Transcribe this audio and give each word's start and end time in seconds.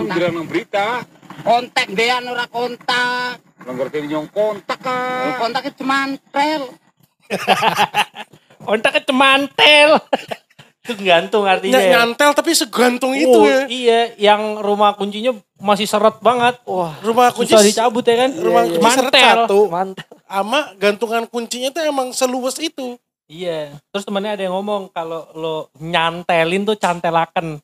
kontak. 0.00 0.14
bilang 0.14 0.32
nang 0.32 0.46
berita. 0.46 0.86
Kontak 1.38 1.86
dia 1.90 2.16
ora 2.20 2.46
kontak. 2.46 3.34
Nang 3.62 3.74
ngerti 3.74 3.98
nyong 4.04 4.28
kontak 4.30 4.78
kan. 4.78 5.38
Kontaknya 5.38 5.72
cuma 5.74 5.98
trel. 6.30 6.62
Kontaknya 8.58 9.02
cemantel. 9.02 9.90
itu 10.80 10.92
gantung 10.98 11.44
artinya. 11.44 11.76
Ny- 11.76 11.84
ya. 11.84 11.90
nyantel 12.00 12.32
tapi 12.32 12.56
segantung 12.56 13.12
itu 13.12 13.28
Oh, 13.28 13.44
ya. 13.44 13.68
Iya, 13.68 14.00
yang 14.16 14.56
rumah 14.58 14.96
kuncinya 14.96 15.36
masih 15.60 15.84
seret 15.84 16.16
banget. 16.18 16.56
Wah, 16.64 16.96
Rumah 17.04 17.28
kunci 17.30 17.52
susah 17.52 17.60
dicabut 17.60 18.00
ya 18.02 18.24
kan? 18.24 18.30
rumah 18.32 18.64
Iya, 18.64 18.72
kunci 18.72 18.88
seret 18.88 19.12
Mantel. 19.12 19.28
satu. 19.44 19.58
Mantap. 19.68 20.08
Ama 20.24 20.60
gantungan 20.76 21.28
kuncinya 21.28 21.68
tuh 21.68 21.84
emang 21.84 22.08
seluas 22.10 22.56
itu. 22.56 22.96
Iya. 23.28 23.76
Terus 23.92 24.08
temennya 24.08 24.32
ada 24.32 24.42
yang 24.42 24.56
ngomong 24.56 24.88
kalau 24.88 25.28
lo 25.36 25.56
nyantelin 25.76 26.64
tuh 26.64 26.80
cantelaken. 26.80 27.60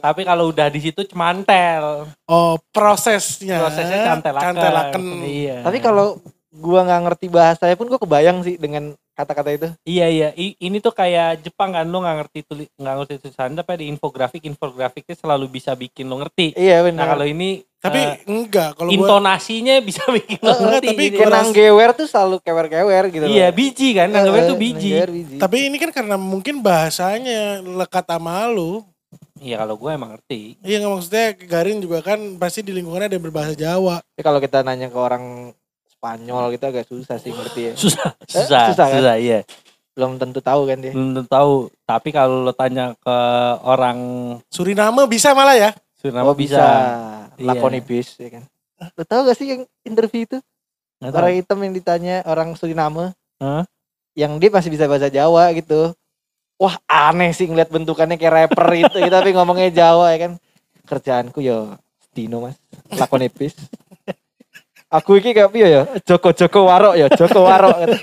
Tapi 0.00 0.20
kalau 0.22 0.48
udah 0.48 0.66
di 0.66 0.80
situ 0.80 1.04
cemantel. 1.04 2.08
Oh 2.24 2.56
prosesnya. 2.70 3.60
Prosesnya 3.60 3.98
cantelaken. 4.06 4.46
Cantelaken. 4.46 5.02
Iya. 5.22 5.56
Tapi 5.60 5.78
kalau 5.78 6.16
gua 6.50 6.82
nggak 6.82 7.02
ngerti 7.06 7.26
bahasanya 7.28 7.74
pun 7.74 7.86
gua 7.86 7.96
kebayang 7.96 8.40
sih 8.40 8.56
dengan 8.56 8.90
kata-kata 9.12 9.50
itu. 9.52 9.68
Iya 9.84 10.06
iya, 10.08 10.28
I- 10.32 10.56
ini 10.58 10.80
tuh 10.80 10.90
kayak 10.90 11.44
Jepang 11.44 11.70
kan 11.70 11.84
lo 11.84 12.00
nggak 12.00 12.16
ngerti 12.18 12.38
tuli 12.42 12.64
nggak 12.72 12.94
ngerti 12.96 13.14
tulisan 13.20 13.52
tapi 13.52 13.70
ada 13.70 13.84
infografik 13.84 14.42
infografiknya 14.42 15.12
selalu 15.14 15.46
bisa 15.50 15.72
bikin 15.72 16.08
lo 16.08 16.16
ngerti. 16.18 16.56
Iya 16.56 16.80
Nah 16.80 16.84
benar. 16.86 17.06
kalau 17.10 17.26
ini 17.26 17.60
Tapi 17.80 17.96
eh, 17.96 18.12
enggak 18.26 18.76
kalau 18.76 18.88
gua 18.88 18.96
intonasinya 18.96 19.76
bisa 19.80 20.04
bikin 20.16 20.36
lo 20.36 20.46
Eh, 20.46 20.52
enggak, 20.54 20.60
ngerti. 20.74 20.86
tapi 20.86 21.02
gitu. 21.02 21.14
gua 21.14 21.24
Kenang 21.26 21.48
gewer 21.50 21.90
tuh 21.92 22.06
selalu 22.06 22.36
kewer-kewer 22.40 23.04
gitu. 23.08 23.24
iya 23.26 23.46
loh. 23.46 23.54
biji 23.54 23.88
kan, 23.94 24.08
Eh, 24.08 24.20
tuh 24.42 24.56
biji. 24.58 24.90
nanggewer 24.90 25.10
biji. 25.10 25.36
tapi 25.36 25.56
ini 25.64 25.76
kan 25.76 25.90
karena 25.90 26.16
mungkin 26.16 26.60
bahasanya 26.60 27.40
lekat 27.60 28.04
sama 28.04 28.48
lu. 28.48 28.84
Iya 29.40 29.56
kalau 29.56 29.74
gue 29.74 29.90
emang 29.90 30.10
ngerti. 30.12 30.60
Iya 30.60 30.84
nggak 30.84 30.92
maksudnya 30.92 31.26
Garin 31.48 31.80
juga 31.80 31.98
kan 32.04 32.20
pasti 32.36 32.60
di 32.60 32.76
lingkungannya 32.76 33.08
ada 33.08 33.16
yang 33.16 33.24
berbahasa 33.24 33.56
Jawa. 33.56 34.04
Tapi 34.04 34.20
kalau 34.20 34.38
kita 34.38 34.60
nanya 34.60 34.92
ke 34.92 34.98
orang 35.00 35.56
Spanyol 35.88 36.52
gitu 36.52 36.64
agak 36.64 36.84
susah 36.86 37.16
sih 37.16 37.32
ngerti 37.32 37.60
ya. 37.60 37.74
Susah, 37.82 38.08
Eh, 38.20 38.28
susah, 38.28 38.62
susah 38.72 38.86
kan? 38.88 38.96
susah, 39.00 39.16
iya. 39.16 39.40
Belum 39.96 40.16
tentu 40.16 40.40
tahu 40.40 40.64
kan 40.64 40.76
dia. 40.78 40.92
Belum 40.92 41.12
tentu 41.14 41.28
tahu. 41.28 41.52
Tapi 41.84 42.08
kalau 42.08 42.44
lo 42.44 42.52
tanya 42.52 42.92
ke 42.94 43.16
orang 43.64 43.98
Suriname 44.48 45.04
bisa 45.08 45.32
malah 45.32 45.56
ya. 45.56 45.70
Suriname 45.96 46.28
Oh 46.28 46.36
bisa. 46.36 46.60
Iya. 47.36 47.52
Lakonibis 47.52 48.16
ya 48.16 48.28
kan. 48.32 48.44
Lo 48.92 49.04
tau 49.04 49.24
gak 49.24 49.36
sih 49.36 49.56
yang 49.56 49.62
interview 49.84 50.24
itu? 50.24 50.38
Tahu. 51.00 51.12
Orang 51.12 51.32
hitam 51.32 51.58
yang 51.60 51.72
ditanya 51.72 52.24
orang 52.24 52.52
Suriname. 52.56 53.12
Hah? 53.40 53.64
Yang 54.12 54.32
dia 54.36 54.50
masih 54.50 54.70
bisa 54.72 54.84
bahasa 54.84 55.08
Jawa 55.08 55.48
gitu. 55.52 55.92
Wah 56.60 56.76
aneh 56.84 57.32
sih 57.32 57.48
ngeliat 57.48 57.72
bentukannya 57.72 58.20
kayak 58.20 58.34
rapper 58.52 58.66
gitu, 58.84 58.96
gitu 59.00 59.08
tapi 59.08 59.32
ngomongnya 59.32 59.72
Jawa 59.72 60.12
ya 60.12 60.28
kan. 60.28 60.32
Kerjaanku 60.84 61.40
yo 61.40 61.74
Dino 62.12 62.44
mas, 62.44 62.58
lakonipis. 62.92 63.54
Aku 64.90 65.14
iki 65.16 65.30
kayak 65.30 65.54
piye 65.54 65.70
ya? 65.70 65.82
Joko 66.02 66.34
Joko 66.34 66.66
Warok 66.66 66.98
ya, 66.98 67.06
Joko 67.14 67.46
Warok. 67.46 67.76
gitu. 67.86 67.96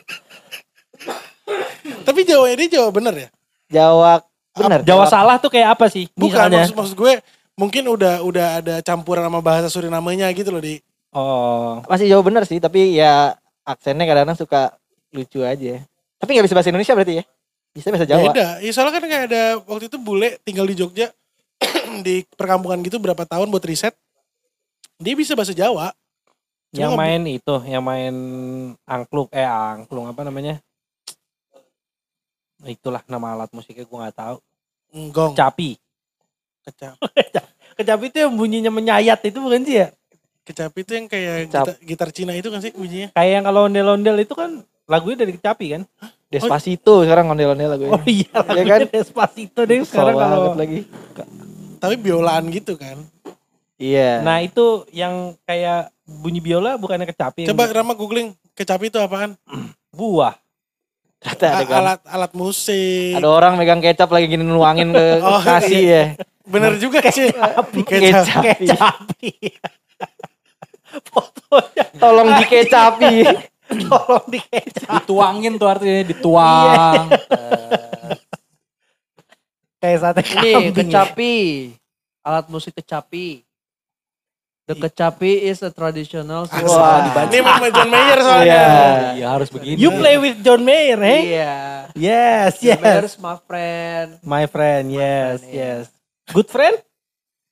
Tapi 2.07 2.19
Jawa 2.23 2.47
ini 2.55 2.65
Jawa 2.71 2.89
bener 2.89 3.13
ya. 3.13 3.29
Jawa 3.67 4.23
bener. 4.55 4.79
Jawa 4.87 5.05
salah 5.11 5.35
tuh 5.37 5.51
kayak 5.51 5.75
apa 5.75 5.91
sih? 5.91 6.07
Bukan 6.15 6.47
Misalnya. 6.47 6.63
maksud, 6.63 6.75
maksud 6.79 6.95
gue 6.95 7.13
mungkin 7.59 7.83
udah 7.91 8.23
udah 8.23 8.47
ada 8.63 8.75
campuran 8.81 9.27
sama 9.27 9.43
bahasa 9.43 9.67
Surinamenya 9.67 10.31
gitu 10.31 10.49
loh 10.49 10.63
di. 10.63 10.79
Oh, 11.11 11.83
Masih 11.91 12.07
Jawa 12.07 12.23
bener 12.23 12.43
sih, 12.47 12.59
tapi 12.63 12.95
ya 12.95 13.35
aksennya 13.67 14.07
kadang-kadang 14.07 14.39
suka 14.39 14.61
lucu 15.11 15.43
aja. 15.43 15.83
Tapi 16.17 16.29
nggak 16.35 16.45
bisa 16.47 16.55
bahasa 16.55 16.71
Indonesia 16.71 16.95
berarti 16.95 17.13
ya? 17.19 17.23
Bisa 17.77 17.93
bahasa 17.93 18.09
Jawa. 18.09 18.33
Beda. 18.33 18.47
Ya 18.57 18.71
soalnya 18.73 18.93
kan 18.97 19.05
kayak 19.05 19.23
ada 19.29 19.43
waktu 19.69 19.85
itu 19.85 19.97
bule 20.01 20.41
tinggal 20.41 20.65
di 20.65 20.73
Jogja 20.73 21.13
di 22.05 22.25
perkampungan 22.33 22.81
gitu 22.81 22.97
berapa 22.97 23.21
tahun 23.21 23.53
buat 23.53 23.61
riset. 23.61 23.93
Dia 24.97 25.13
bisa 25.13 25.37
bahasa 25.37 25.53
Jawa. 25.53 25.93
Cuma 26.73 26.81
yang 26.81 26.93
main 26.97 27.21
itu, 27.29 27.55
yang 27.69 27.85
main 27.85 28.15
angklung, 28.83 29.29
eh 29.29 29.45
angklung 29.45 30.09
apa 30.09 30.25
namanya? 30.25 30.57
Itulah 32.65 33.05
nama 33.05 33.37
alat 33.37 33.53
musiknya 33.53 33.85
gue 33.85 33.97
nggak 34.01 34.17
tahu. 34.17 34.37
Gong. 35.13 35.37
Kecapi. 35.37 35.77
Kecap. 36.65 36.97
Kecapi 37.77 38.05
itu 38.09 38.17
yang 38.25 38.33
bunyinya 38.33 38.73
menyayat 38.73 39.21
itu 39.21 39.37
bukan 39.37 39.61
sih 39.61 39.85
ya? 39.85 39.87
Kecapi 40.43 40.79
itu 40.81 40.91
yang 40.97 41.05
kayak 41.05 41.35
gitar, 41.45 41.67
gitar 41.79 42.09
Cina 42.09 42.33
itu 42.33 42.49
kan 42.49 42.59
sih 42.59 42.73
bunyinya. 42.73 43.13
Kayak 43.13 43.31
yang 43.37 43.45
kalau 43.45 43.61
ondel-ondel 43.69 44.17
itu 44.17 44.33
kan 44.33 44.65
lagunya 44.87 45.17
dari 45.19 45.35
kecapi 45.35 45.65
kan? 45.69 45.81
Despacito 46.27 47.03
sekarang 47.03 47.27
ondel-ondel 47.27 47.69
lagu 47.69 47.83
Oh 47.89 48.03
iya, 48.03 48.27
Ya 48.27 48.39
lagunya 48.41 48.73
kan? 48.73 48.79
Despacito 48.89 49.63
deh 49.63 49.79
sekarang 49.83 50.15
kalau. 50.15 50.55
lagi. 50.55 50.83
Tapi 51.77 51.95
biolaan 51.95 52.47
gitu 52.49 52.75
kan. 52.75 52.99
Iya. 53.77 54.25
Nah 54.25 54.41
itu 54.41 54.87
yang 54.89 55.37
kayak 55.43 55.91
bunyi 56.03 56.41
biola 56.41 56.75
bukannya 56.75 57.05
kecapi. 57.05 57.45
yang 57.45 57.53
Coba 57.53 57.69
Rama 57.69 57.93
googling 57.93 58.33
kecapi 58.53 58.87
itu 58.87 58.97
apaan? 58.97 59.37
buah. 59.89 60.35
Kata 61.17 61.45
ada 61.47 61.57
A- 61.57 61.65
kan. 61.65 61.77
alat 61.79 61.99
alat 62.05 62.31
musik. 62.33 63.13
Ada 63.13 63.25
orang 63.25 63.53
megang 63.55 63.79
kecap 63.79 64.07
lagi 64.07 64.27
gini 64.27 64.41
nuangin 64.41 64.89
ke 64.89 65.05
Oh, 65.23 65.39
nasi 65.39 65.85
iya. 65.85 66.13
ya. 66.13 66.25
Bener 66.43 66.75
juga 66.75 67.01
sih. 67.07 67.27
Kecap. 67.27 68.43
Kecapi. 68.55 69.31
Fotonya 71.07 71.85
Tolong 71.95 72.29
dikecapi. 72.37 73.13
tolong 73.91 74.25
dikecap. 74.31 75.03
Dituangin 75.03 75.53
tuh 75.59 75.67
artinya 75.67 76.03
dituang. 76.07 77.05
Kayak 79.77 79.97
sate 80.01 80.21
Ini 80.25 80.51
kambing 80.51 80.73
ya. 80.73 80.77
kecapi. 80.81 81.35
Alat 82.25 82.45
musik 82.49 82.73
kecapi. 82.73 83.45
The 84.67 84.75
kecapi 84.75 85.47
is 85.47 85.63
a 85.63 85.71
traditional 85.71 86.43
Asli. 86.43 86.67
Wah. 86.67 87.07
Ini 87.31 87.39
memang 87.39 87.71
John 87.71 87.87
Mayer 87.87 88.19
soalnya. 88.19 88.43
Iya. 88.51 88.67
Iya 89.15 89.27
harus 89.31 89.47
begini. 89.47 89.79
You 89.79 89.95
play 89.95 90.19
with 90.19 90.43
John 90.43 90.59
Mayer, 90.67 90.99
eh? 91.07 91.21
Iya. 91.23 91.55
Yes, 91.95 92.59
John 92.59 92.83
Mayer 92.83 93.07
yes. 93.07 93.15
is 93.15 93.17
my 93.23 93.39
friend. 93.47 94.07
My 94.27 94.43
friend, 94.43 94.91
yes, 94.91 95.39
friend, 95.39 95.55
iya. 95.55 95.63
yes. 95.79 95.83
Good 96.35 96.51
friend? 96.51 96.75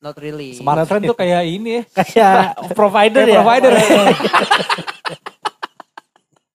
Not 0.03 0.20
really. 0.20 0.59
Smart 0.59 0.84
friend 0.92 1.08
tuh 1.08 1.16
kayak 1.16 1.47
ini 1.47 1.80
ya. 1.80 1.84
Kayak 2.03 2.59
provider 2.80 3.24
Kayak 3.24 3.32
ya? 3.32 3.38
provider. 3.40 3.72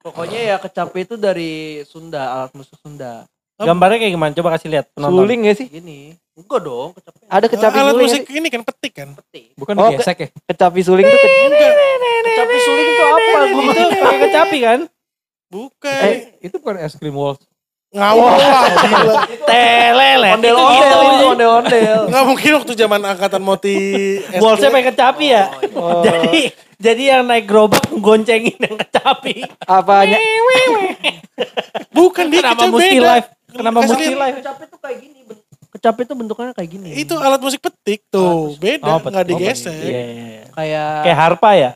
Pokoknya 0.00 0.40
ya 0.40 0.56
kecapi 0.56 1.04
itu 1.04 1.14
dari 1.14 1.52
Sunda, 1.84 2.32
alat 2.32 2.52
musik 2.52 2.72
Sunda. 2.76 3.28
Gambarnya 3.60 4.00
kayak 4.00 4.12
gimana? 4.16 4.32
Coba 4.32 4.56
kasih 4.56 4.72
lihat 4.72 4.88
penonton. 4.90 5.20
Suling 5.20 5.38
gak 5.44 5.56
sih? 5.58 5.66
Gini. 5.68 6.16
Enggak 6.32 6.60
dong, 6.64 6.96
kecapi 6.96 7.20
Ada 7.28 7.46
kecapi 7.46 7.76
alat 7.76 7.92
suling. 7.92 8.06
musik 8.08 8.22
ini 8.30 8.48
kan 8.48 8.62
petik 8.64 8.92
kan. 8.96 9.08
peti. 9.12 9.42
Bukan 9.52 9.74
Oh, 9.76 9.92
digesek 9.92 10.16
ya. 10.16 10.28
Kecapi 10.48 10.80
suling 10.80 11.04
tuh 11.04 11.18
ke- 11.18 11.30
Kecapi 12.22 12.56
suling 12.58 12.86
itu 12.86 13.02
apa? 13.02 13.20
Gua 13.20 13.42
Itu 13.44 14.00
pakai 14.00 14.18
kecapi 14.22 14.58
kan? 14.62 14.80
Bukan. 15.50 16.02
Eh, 16.06 16.16
itu 16.40 16.56
bukan 16.56 16.76
es 16.78 16.94
krim 16.94 17.12
waltz. 17.12 17.44
Ngawur 17.90 18.30
lah 18.38 18.64
gila. 18.86 19.14
Telele. 19.50 20.30
Ondel-ondel 20.38 20.78
Itu 20.78 20.98
itu, 21.10 21.26
ondel-ondel. 21.34 22.00
Nggak 22.06 22.24
mungkin 22.24 22.50
waktu 22.62 22.72
zaman 22.78 23.00
angkatan 23.02 23.42
moti. 23.42 23.78
Bolsnya 24.38 24.70
pakai 24.70 24.86
kecapi 24.94 25.26
ya? 25.26 25.44
Oh. 25.74 26.02
Jadi 26.06 26.54
jadi 26.80 27.02
yang 27.12 27.28
naik 27.28 27.44
gerobak 27.44 27.84
goncengin 27.92 28.56
yang 28.56 28.80
kecapi. 28.80 29.44
apanya? 29.68 30.16
Bukan 31.92 32.32
dia 32.32 32.40
Kenapa 32.40 32.64
mesti 32.72 32.96
live? 32.96 33.28
Kenapa 33.52 33.78
mesti 33.84 34.04
live? 34.16 34.36
Kecapi 34.40 34.62
itu 34.64 34.76
kayak 34.80 34.98
gini. 35.02 35.20
Kecapi 35.70 36.00
itu 36.08 36.14
bentukannya 36.16 36.52
kayak 36.56 36.70
gini. 36.72 36.88
Itu 36.96 37.20
alat 37.20 37.36
musik 37.44 37.60
petik 37.60 38.08
tuh. 38.08 38.56
Beda, 38.56 38.96
Oh, 38.96 38.98
nggak 39.02 39.28
digesek. 39.28 39.76
Iya, 39.76 39.84
iya, 39.84 40.04
iya. 40.08 40.42
kayak 40.56 40.88
Kayak 41.04 41.18
harpa 41.20 41.50
ya? 41.52 41.70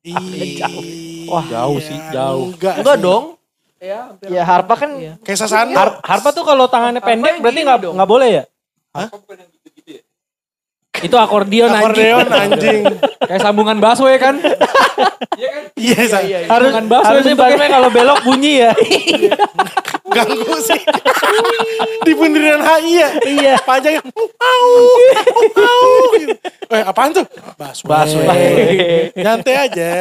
Iya. 0.00 0.68
Wah, 1.28 1.44
jauh 1.44 1.78
sih, 1.82 1.98
jauh. 2.08 2.56
Enggak, 2.56 2.74
enggak 2.80 2.96
sih. 2.96 3.04
dong. 3.04 3.35
Ya, 3.76 4.08
hampir. 4.08 4.26
Ya 4.32 4.42
harpa 4.42 4.74
kan 4.74 4.90
Iya. 4.96 5.12
Kayak 5.20 5.38
sasando. 5.38 5.76
Har- 5.76 6.00
harpa 6.00 6.32
tuh 6.32 6.44
kalau 6.44 6.64
tangannya 6.64 7.04
Harpa 7.04 7.12
pendek 7.12 7.34
berarti 7.44 7.60
nggak 7.60 7.78
nggak 7.92 8.08
boleh 8.08 8.28
ya? 8.32 8.44
Itu 10.96 11.12
akordion 11.20 11.68
anjing. 11.68 11.84
Akordeon 11.84 12.28
anjing. 12.32 12.80
Kayak 13.20 13.40
sambungan 13.44 13.76
baso 13.76 14.08
ya 14.08 14.16
kan? 14.16 14.40
Iya, 15.76 16.08
Sa. 16.08 16.24
Harus 16.24 16.72
Sambungan 16.72 16.86
baso 16.88 17.04
harus 17.12 17.24
yang 17.28 17.36
bentuknya 17.36 17.68
kalau 17.68 17.88
belok 17.92 18.18
bunyi 18.24 18.64
ya. 18.64 18.72
Ganggu 20.08 20.56
sih. 20.64 20.80
Di 22.00 22.12
bundaran 22.16 22.64
HI 22.64 22.92
ya. 22.96 23.08
Iya. 23.28 23.54
Panjangnya. 23.60 24.00
Au. 24.40 24.64
Au. 25.52 25.84
gitu. 26.16 26.32
Eh, 26.66 26.80
apaan 26.82 27.12
tuh? 27.12 27.28
Busway. 27.60 27.92
Busway. 27.92 28.52
Nyantai 29.20 29.54
aja. 29.68 29.92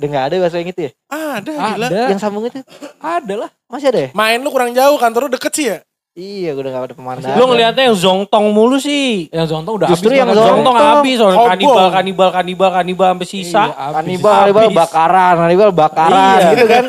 Udah 0.00 0.08
nggak 0.08 0.24
ada 0.32 0.34
bahasa 0.40 0.56
yang 0.56 0.70
itu 0.72 0.80
ya? 0.88 0.90
Ada, 1.12 1.52
gila. 1.52 1.86
Ada. 1.92 2.02
Yang 2.08 2.20
sambung 2.24 2.44
itu 2.48 2.58
Ada 2.96 3.34
lah. 3.36 3.50
masih 3.68 3.86
ada 3.92 4.00
ya? 4.00 4.08
Main 4.16 4.40
lu 4.40 4.48
kurang 4.48 4.72
jauh, 4.72 4.96
kantor 4.96 5.28
lu 5.28 5.36
deket 5.36 5.52
sih 5.52 5.66
ya? 5.68 5.78
Iya, 6.10 6.58
udah 6.58 6.68
nggak 6.68 6.84
ada 6.90 6.94
pemandangan. 6.96 7.38
Lu 7.38 7.44
ngeliatnya 7.46 7.84
yang 7.86 7.94
zongtong 7.94 8.50
mulu 8.50 8.82
sih. 8.82 9.30
Yang 9.30 9.54
Zontong 9.54 9.78
udah 9.78 9.88
Justru 9.94 10.10
habis 10.10 10.18
yang 10.18 10.26
banget. 10.26 10.42
Zontong. 10.42 10.58
Zongtong 10.58 10.76
habis 10.98 11.16
soalnya 11.16 11.38
kanibal 11.46 11.86
kanibal 11.88 12.28
kanibal 12.34 12.70
kanibal 12.74 13.06
sampai 13.14 13.28
sisa. 13.30 13.62
Iya. 13.62 13.86
Kanibal, 13.94 14.34
kanibal 14.42 14.66
bakaran, 14.74 15.34
kanibal 15.38 15.70
bakaran 15.70 16.18
Iya. 16.34 16.48
gitu 16.50 16.64
kan. 16.66 16.84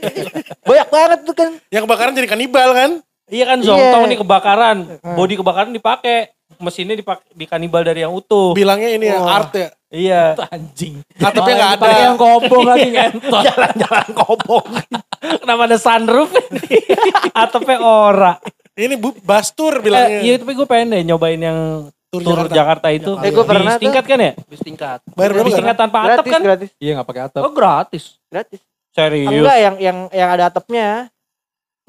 Banyak 0.68 0.88
banget 0.88 1.18
tuh 1.24 1.34
kan. 1.34 1.50
Yang 1.72 1.82
kebakaran 1.86 2.12
jadi 2.12 2.28
kanibal 2.28 2.68
kan? 2.76 2.90
Iya 3.30 3.44
kan 3.46 3.58
zongtong 3.62 4.02
Iya. 4.04 4.10
nih 4.12 4.18
kebakaran, 4.20 4.76
body 5.08 5.34
kebakaran 5.38 5.70
dipakai. 5.72 6.18
mesinnya 6.58 6.92
dipak 6.92 7.24
di 7.30 7.46
kanibal 7.48 7.80
dari 7.80 8.02
yang 8.02 8.12
utuh. 8.12 8.52
Bilangnya 8.52 8.90
ini 8.90 9.06
ya 9.06 9.16
Wah. 9.16 9.38
art 9.40 9.54
ya. 9.54 9.70
Iya. 9.90 10.38
Anjing. 10.54 11.02
Atapnya 11.18 11.54
nggak 11.56 11.72
ada. 11.76 11.82
Pakai 11.82 12.00
yang 12.00 12.16
kobong 12.16 12.64
lagi 12.64 12.88
ngentot. 12.88 13.42
Jalan-jalan 13.46 14.08
kobong. 14.14 14.66
Kenapa 15.42 15.62
ada 15.66 15.76
sunroof? 15.76 16.30
Atapnya 17.34 17.78
ora. 17.78 18.32
Ini 18.72 18.94
bu 18.96 19.12
bastur 19.20 19.76
Eh, 19.76 19.82
bilangnya. 19.82 20.20
iya 20.22 20.34
tapi 20.40 20.52
gue 20.56 20.64
pengen 20.64 20.94
deh 20.96 21.02
nyobain 21.04 21.36
yang 21.36 21.58
Tur 22.10 22.26
tur 22.26 22.42
Jakarta. 22.42 22.50
Jakarta, 22.50 22.86
itu. 22.90 23.12
Eh, 23.22 23.30
gua 23.30 23.44
pernah 23.46 23.78
Di 23.78 23.86
tingkat 23.86 24.02
kan 24.02 24.18
ya? 24.18 24.32
Bis 24.50 24.58
tingkat. 24.58 24.98
Bayar 25.14 25.30
berapa 25.30 25.46
nggak? 25.46 25.58
tingkat 25.62 25.76
tanpa 25.78 25.98
atap 26.02 26.10
Gratis, 26.18 26.32
kan? 26.32 26.40
gratis, 26.42 26.70
Iya 26.82 26.90
nggak 26.98 27.06
pakai 27.06 27.22
atap. 27.22 27.40
Oh 27.46 27.52
gratis. 27.54 28.04
gratis. 28.26 28.60
Serius. 28.90 29.30
Enggak 29.30 29.56
yang 29.62 29.74
yang 29.78 29.98
yang 30.10 30.28
ada 30.34 30.44
atapnya. 30.50 31.06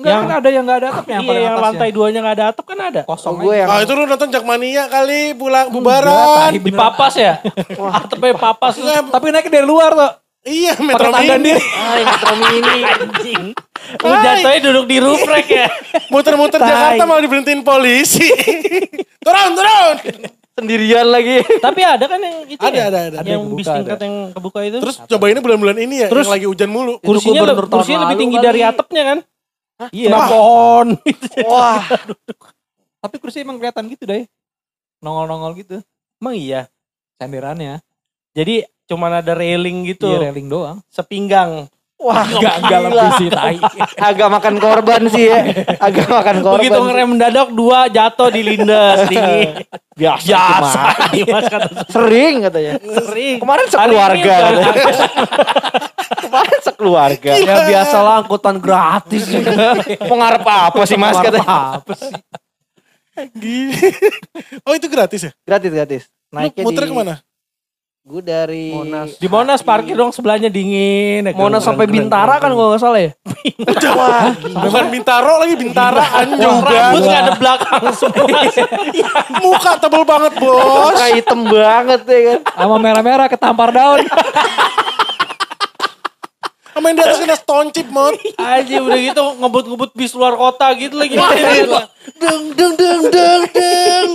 Enggak 0.01 0.09
Yang- 0.11 0.23
kan 0.23 0.33
ada 0.33 0.49
yang 0.49 0.63
nggak 0.63 0.77
ada 0.77 0.87
atapnya 0.89 1.13
yang 1.13 1.21
Iya, 1.21 1.29
paling 1.29 1.43
yang 1.43 1.57
lantai 1.61 1.89
duanya 1.91 2.19
nggak 2.19 2.35
ada 2.35 2.45
atap 2.49 2.65
kan 2.65 2.77
ada. 2.81 3.01
kosong 3.05 3.31
Oh, 3.31 3.41
gue 3.43 3.53
yang 3.55 3.69
Ah 3.69 3.79
itu 3.79 3.91
lu 3.91 4.03
nonton 4.03 4.29
Jakmania 4.29 4.83
kali 4.87 5.21
pulang 5.33 5.67
Enggak, 5.67 5.75
bubaran. 5.77 6.49
tahi 6.49 6.57
Di 6.57 6.71
papas 6.73 7.13
ya? 7.15 7.33
Atapnya 8.01 8.33
papas. 8.33 8.73
Enggak, 8.75 8.97
Tapi 9.07 9.25
naiknya 9.29 9.51
dari 9.53 9.67
luar 9.67 9.91
tuh. 9.93 10.11
Iya 10.41 10.73
Metro 10.75 11.13
Mini. 11.13 11.53
ah, 11.53 11.95
yang 11.95 12.07
Metro 12.09 12.33
Mini. 12.35 12.77
Anjing. 12.81 13.43
Lu 13.93 14.15
jatuhnya 14.15 14.59
duduk 14.59 14.85
di 14.85 14.97
roof 14.97 15.21
rack 15.23 15.45
ya? 15.45 15.69
Muter-muter. 16.11 16.57
Jakarta 16.57 17.03
malah 17.03 17.21
diberhentiin 17.21 17.61
polisi. 17.61 18.25
turun, 19.25 19.51
turun. 19.53 19.95
Sendirian 20.51 21.07
lagi. 21.07 21.45
Tapi 21.61 21.81
ada 21.81 22.05
kan 22.05 22.17
yang 22.17 22.37
itu 22.43 22.57
Ada, 22.57 22.73
ya? 22.73 22.83
ada, 22.83 22.99
ada. 22.99 23.15
Yang 23.15 23.21
Ada 23.21 23.29
yang 23.29 23.43
bis 23.47 23.53
kebuka, 23.63 23.77
tingkat 23.77 23.99
yang 24.01 24.15
kebuka 24.33 24.59
itu. 24.63 24.77
Terus 24.79 24.95
cobainnya 24.99 25.41
bulan-bulan 25.41 25.77
ini 25.79 25.95
ya, 26.01 26.07
Terus- 26.09 26.25
yang 26.25 26.35
lagi 26.35 26.47
hujan 26.49 26.69
mulu. 26.69 26.93
kursinya, 26.99 27.41
kursinya 27.63 27.99
lebih 28.03 28.17
tinggi 28.19 28.37
dari 28.37 28.61
atapnya 28.61 29.03
kan? 29.05 29.17
Iya. 29.89 30.13
Wah. 30.13 30.29
pohon. 30.29 30.87
Wah, 31.49 31.81
Tapi 33.01 33.15
kursi 33.17 33.41
emang 33.41 33.57
kelihatan 33.57 33.89
gitu 33.89 34.05
deh. 34.05 34.29
Nongol-nongol 35.01 35.57
gitu. 35.57 35.81
Emang 36.21 36.37
iya. 36.37 36.69
Senderannya. 37.17 37.81
Jadi 38.37 38.61
cuman 38.85 39.25
ada 39.25 39.33
railing 39.33 39.89
gitu. 39.89 40.05
Iya 40.05 40.29
railing 40.29 40.47
doang. 40.51 40.77
Sepinggang. 40.93 41.65
Wah, 42.01 42.25
Enggak 42.25 42.55
enggak 42.65 42.79
lebih 42.89 43.09
sih 43.21 43.29
tai. 43.29 43.55
Agak 44.09 44.27
makan 44.33 44.55
korban 44.57 45.01
sih 45.07 45.29
ya. 45.29 45.39
Agak 45.77 46.07
makan 46.09 46.35
korban. 46.41 46.59
Begitu 46.65 46.79
ngerem 46.81 47.07
mendadak 47.13 47.47
dua 47.53 47.85
jatuh 47.87 48.33
di 48.33 48.41
lindas 48.41 49.05
tinggi. 49.11 49.61
Biasa. 49.93 50.25
Biasa. 50.25 50.81
cuma. 50.81 51.07
Dimas 51.13 51.45
kata 51.53 51.69
Sering 51.93 52.35
katanya. 52.49 52.71
sering. 52.81 53.37
Kemarin 53.37 53.65
sekeluarga. 53.69 54.35
Kemarin 56.21 56.59
sekeluarga. 56.65 57.31
Ya 57.37 57.55
biasalah 57.69 58.13
angkutan 58.25 58.57
gratis. 58.57 59.23
Mau 60.09 60.17
ngarep 60.17 60.43
apa 60.43 60.81
sih 60.89 60.97
mas 60.97 61.17
katanya. 61.21 61.77
Apa 61.77 61.93
sih? 61.93 62.13
Gini. 63.37 63.75
oh 64.65 64.73
itu 64.73 64.87
gratis 64.89 65.29
ya? 65.29 65.31
Gratis 65.45 65.69
gratis. 65.69 66.03
Lu 66.31 66.39
Naiknya 66.39 66.63
muter 66.63 66.83
di, 66.87 66.89
ke 66.89 66.95
mana? 66.95 67.15
Gue 68.01 68.17
dari 68.17 68.73
Monas. 68.73 69.21
Di 69.21 69.29
Monas 69.29 69.61
parkir 69.61 69.93
dong 69.93 70.09
sebelahnya 70.09 70.49
dingin. 70.49 71.21
Monas 71.37 71.61
sampai 71.61 71.85
Bintara 71.85 72.41
kan 72.41 72.49
kalau 72.49 72.73
nggak 72.73 72.81
salah 72.81 72.97
ya. 72.97 73.13
Wah, 73.93 74.33
Bukan 74.41 74.89
Bintaro 74.89 75.37
lagi, 75.37 75.53
Bintaraan 75.53 76.33
juga. 76.33 76.65
Rambut 76.65 77.01
nggak 77.05 77.21
ada 77.21 77.33
belakang 77.37 77.83
semua. 78.01 78.41
Muka 79.45 79.71
tebel 79.77 80.01
banget 80.01 80.33
bos. 80.41 80.97
kayak 80.97 81.13
hitam 81.21 81.45
banget 81.45 82.01
ya 82.01 82.19
kan. 82.25 82.39
Sama 82.57 82.75
merah-merah 82.81 83.27
ketampar 83.29 83.69
daun. 83.69 84.01
Sama 86.73 86.85
yang 86.89 86.97
di 86.97 87.03
atas 87.05 87.19
kena 87.21 87.37
stoncip 87.37 87.85
mod. 87.93 88.17
Aja 88.33 88.81
udah 88.81 88.97
gitu 88.97 89.23
ngebut-ngebut 89.37 89.93
bis 89.93 90.17
luar 90.17 90.33
kota 90.33 90.73
gitu 90.73 90.97
lagi. 90.97 91.21
Deng 92.17 92.57
deng 92.57 92.73
deng 92.73 93.01
deng 93.13 93.41
deng. 93.53 94.07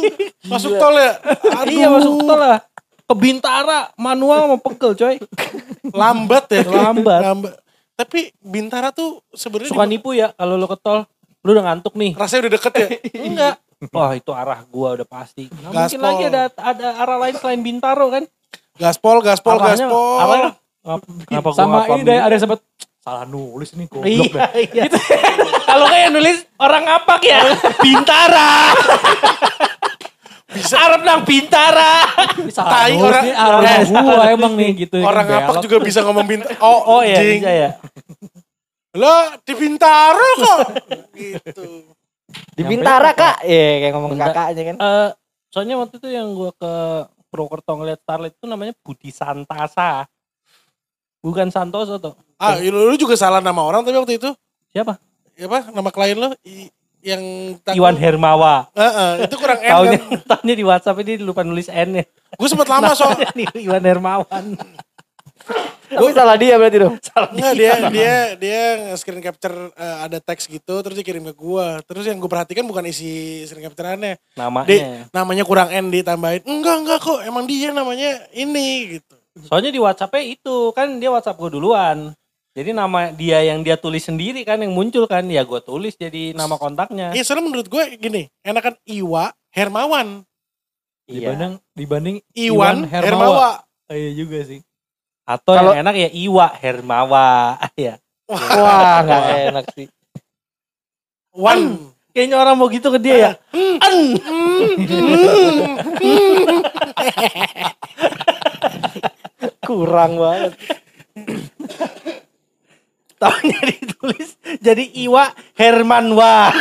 Masuk 0.42 0.74
tol 0.74 0.98
ya? 0.98 1.22
Aduh. 1.54 1.70
Iya 1.70 1.86
masuk 1.86 2.18
tol 2.18 2.34
lah. 2.34 2.58
Ke 3.06 3.14
Bintara 3.14 3.94
manual 3.94 4.48
mau 4.48 4.58
pegel 4.58 4.92
coy. 4.92 5.16
Lambat 6.00 6.44
ya? 6.50 6.62
Lambat. 6.66 7.22
Tapi 7.94 8.34
Bintara 8.36 8.90
tuh 8.90 9.22
sebenarnya 9.30 9.70
Suka 9.70 9.84
nipu 9.84 10.10
ya 10.10 10.30
kalau 10.32 10.54
lo 10.54 10.66
ke 10.66 10.76
tol. 10.76 11.06
Lu 11.40 11.54
udah 11.54 11.64
ngantuk 11.64 11.94
nih. 11.94 12.12
rasanya 12.12 12.46
udah 12.46 12.52
deket 12.52 12.72
ya? 12.74 12.88
Enggak. 13.30 13.54
Wah 13.88 14.10
itu 14.12 14.30
arah 14.30 14.58
gua 14.64 14.94
udah 14.94 15.06
pasti. 15.06 15.46
Nggak 15.46 15.70
mungkin 15.70 16.00
lagi 16.02 16.22
ada 16.26 16.42
ada 16.50 16.86
arah 16.98 17.18
lain 17.20 17.34
selain 17.36 17.60
Bintaro 17.60 18.10
kan. 18.10 18.24
Gaspol, 18.74 19.22
gaspol, 19.22 19.54
Arahnya- 19.54 19.86
gaspol. 19.86 20.18
arahnya- 20.18 20.54
Ngap- 20.82 21.06
Kenapa 21.24 21.48
gua 21.48 21.56
Sama 21.56 21.78
ini 21.88 22.02
deh 22.02 22.18
ada 22.18 22.30
yang 22.30 22.42
sempet 22.42 22.60
salah 23.00 23.22
nulis 23.24 23.70
nih 23.72 23.86
goblok 23.86 24.06
Iya, 24.06 24.26
dah. 24.32 24.50
iya. 24.56 24.84
Kalau 25.68 25.86
kayak 25.86 26.10
nulis 26.10 26.36
orang 26.56 26.82
ngapak 26.84 27.20
ya, 27.22 27.38
Bintara. 27.78 28.50
Bisa 30.46 30.78
Arab 30.78 31.02
nang 31.02 31.22
Bintara. 31.22 32.06
Salah 32.48 32.86
Tai 32.86 32.94
orang- 32.94 33.24
nih 33.24 33.34
arah 33.34 33.60
Eh, 33.66 33.82
gua 33.88 34.24
emang 34.30 34.52
nih 34.54 34.70
gitu. 34.78 34.96
Orang 35.00 35.26
Belok. 35.26 35.38
ngapak 35.42 35.54
juga 35.60 35.76
bisa 35.82 36.00
ngomong 36.02 36.22
Bintaro. 36.24 36.54
Oh, 36.62 36.80
Oh 36.88 37.00
iya, 37.02 37.18
jing. 37.18 37.42
bisa 37.42 37.50
ya. 37.50 37.70
Lo 38.92 39.12
di 39.42 39.52
Bintaro 39.52 40.28
kok. 40.36 40.58
gitu. 41.12 41.66
Di 42.54 42.62
Bintara 42.62 43.10
kak. 43.12 43.42
Iya 43.42 43.66
kayak 43.82 43.92
ngomong 43.92 44.12
Enggak. 44.14 44.32
kakaknya 44.32 44.62
kan. 44.64 44.76
Eh, 44.78 45.08
soalnya 45.48 45.74
waktu 45.76 45.94
itu 45.98 46.08
yang 46.08 46.30
gua 46.32 46.50
ke 46.52 46.72
Purwokerto 47.26 47.74
ngeliat 47.74 48.00
Starlight 48.00 48.34
itu 48.34 48.46
namanya 48.46 48.72
Budi 48.80 49.10
Santasa. 49.10 50.06
Bukan 51.18 51.50
Santoso 51.50 51.98
tuh. 51.98 52.14
Ah, 52.38 52.54
lu, 52.56 52.86
lu 52.86 52.94
juga 52.94 53.18
salah 53.18 53.42
nama 53.42 53.58
orang 53.60 53.82
tapi 53.82 53.98
waktu 53.98 54.14
itu. 54.14 54.30
Siapa? 54.70 54.94
Ya 55.34 55.50
apa? 55.50 55.68
Nama 55.68 55.90
klien 55.90 56.16
lo 56.16 56.30
I- 56.46 56.70
yang 57.06 57.22
Iwan 57.70 57.94
Hermawa. 57.94 58.66
Heeh, 58.74 59.30
itu 59.30 59.34
kurang 59.38 59.62
N 59.62 59.70
Taunya, 59.70 59.98
kan. 60.02 60.18
taunya 60.34 60.54
di 60.58 60.64
WhatsApp 60.66 60.98
ini 61.06 61.22
lupa 61.22 61.46
nulis 61.46 61.70
N 61.70 62.02
ya. 62.02 62.04
Gue 62.34 62.48
sempet 62.50 62.66
lama 62.66 62.90
soal 62.98 63.14
Iwan 63.54 63.84
Hermawan. 63.86 64.58
Tapi 65.86 66.10
salah 66.10 66.34
dia 66.34 66.58
berarti 66.58 66.82
dong. 66.82 66.98
Enggak 66.98 67.54
dia 67.54 67.72
dia 67.94 68.14
dia 68.34 68.62
screen 68.98 69.22
capture 69.22 69.70
eh, 69.78 69.96
ada 70.02 70.18
teks 70.18 70.50
gitu 70.50 70.82
terus 70.82 70.98
dia 70.98 71.06
kirim 71.06 71.30
ke 71.30 71.34
gua. 71.38 71.78
Terus 71.86 72.10
yang 72.10 72.18
gue 72.18 72.26
perhatikan 72.26 72.66
bukan 72.66 72.90
isi 72.90 73.46
screen 73.46 73.70
capture-annya. 73.70 74.18
Namanya. 74.34 74.66
Di, 74.66 74.76
namanya 75.14 75.46
kurang 75.46 75.70
N 75.70 75.94
ditambahin. 75.94 76.42
Enggak 76.42 76.76
enggak 76.82 76.98
kok 76.98 77.22
emang 77.22 77.46
dia 77.46 77.70
namanya 77.70 78.26
ini 78.34 78.98
gitu. 78.98 79.14
Soalnya 79.46 79.70
di 79.70 79.78
WhatsApp-nya 79.78 80.22
itu 80.26 80.74
kan 80.74 80.98
dia 80.98 81.14
WhatsApp 81.14 81.38
gue 81.38 81.54
duluan. 81.54 82.18
Jadi 82.56 82.72
nama 82.72 83.12
dia 83.12 83.44
yang 83.44 83.60
dia 83.60 83.76
tulis 83.76 84.00
sendiri 84.00 84.40
kan 84.40 84.56
yang 84.56 84.72
muncul 84.72 85.04
kan 85.04 85.28
ya 85.28 85.44
gue 85.44 85.60
tulis 85.60 85.92
jadi 85.92 86.32
nama 86.32 86.56
kontaknya. 86.56 87.12
Iya 87.12 87.20
soalnya 87.20 87.52
menurut 87.52 87.68
gue 87.68 88.00
gini, 88.00 88.32
enakan 88.40 88.80
Iwa 88.88 89.28
Hermawan. 89.52 90.24
Dibanding 91.04 91.60
dibanding 91.76 92.16
Iwan, 92.32 92.88
Hermawa. 92.88 93.04
Hermawa. 93.04 93.48
Iya 93.92 94.10
juga 94.16 94.40
sih. 94.48 94.64
Atau 95.28 95.52
Kalau- 95.52 95.76
yang 95.76 95.84
enak 95.84 96.00
ya 96.00 96.08
Iwa 96.16 96.48
Hermawa. 96.56 97.60
ya. 97.76 98.00
Wah 98.24 99.04
nggak 99.04 99.52
enak 99.52 99.68
sih. 99.76 99.92
Wan. 101.36 101.92
Kayaknya 102.16 102.40
orang 102.40 102.56
mau 102.56 102.72
gitu 102.72 102.88
ke 102.88 102.96
dia 102.96 103.16
ya. 103.20 103.36
En. 103.52 104.16
Kurang 109.68 110.16
banget. 110.16 110.56
Tahunya 113.16 113.60
ditulis 113.64 114.36
jadi 114.60 114.84
Iwa 114.92 115.32
Hermanwa. 115.56 116.52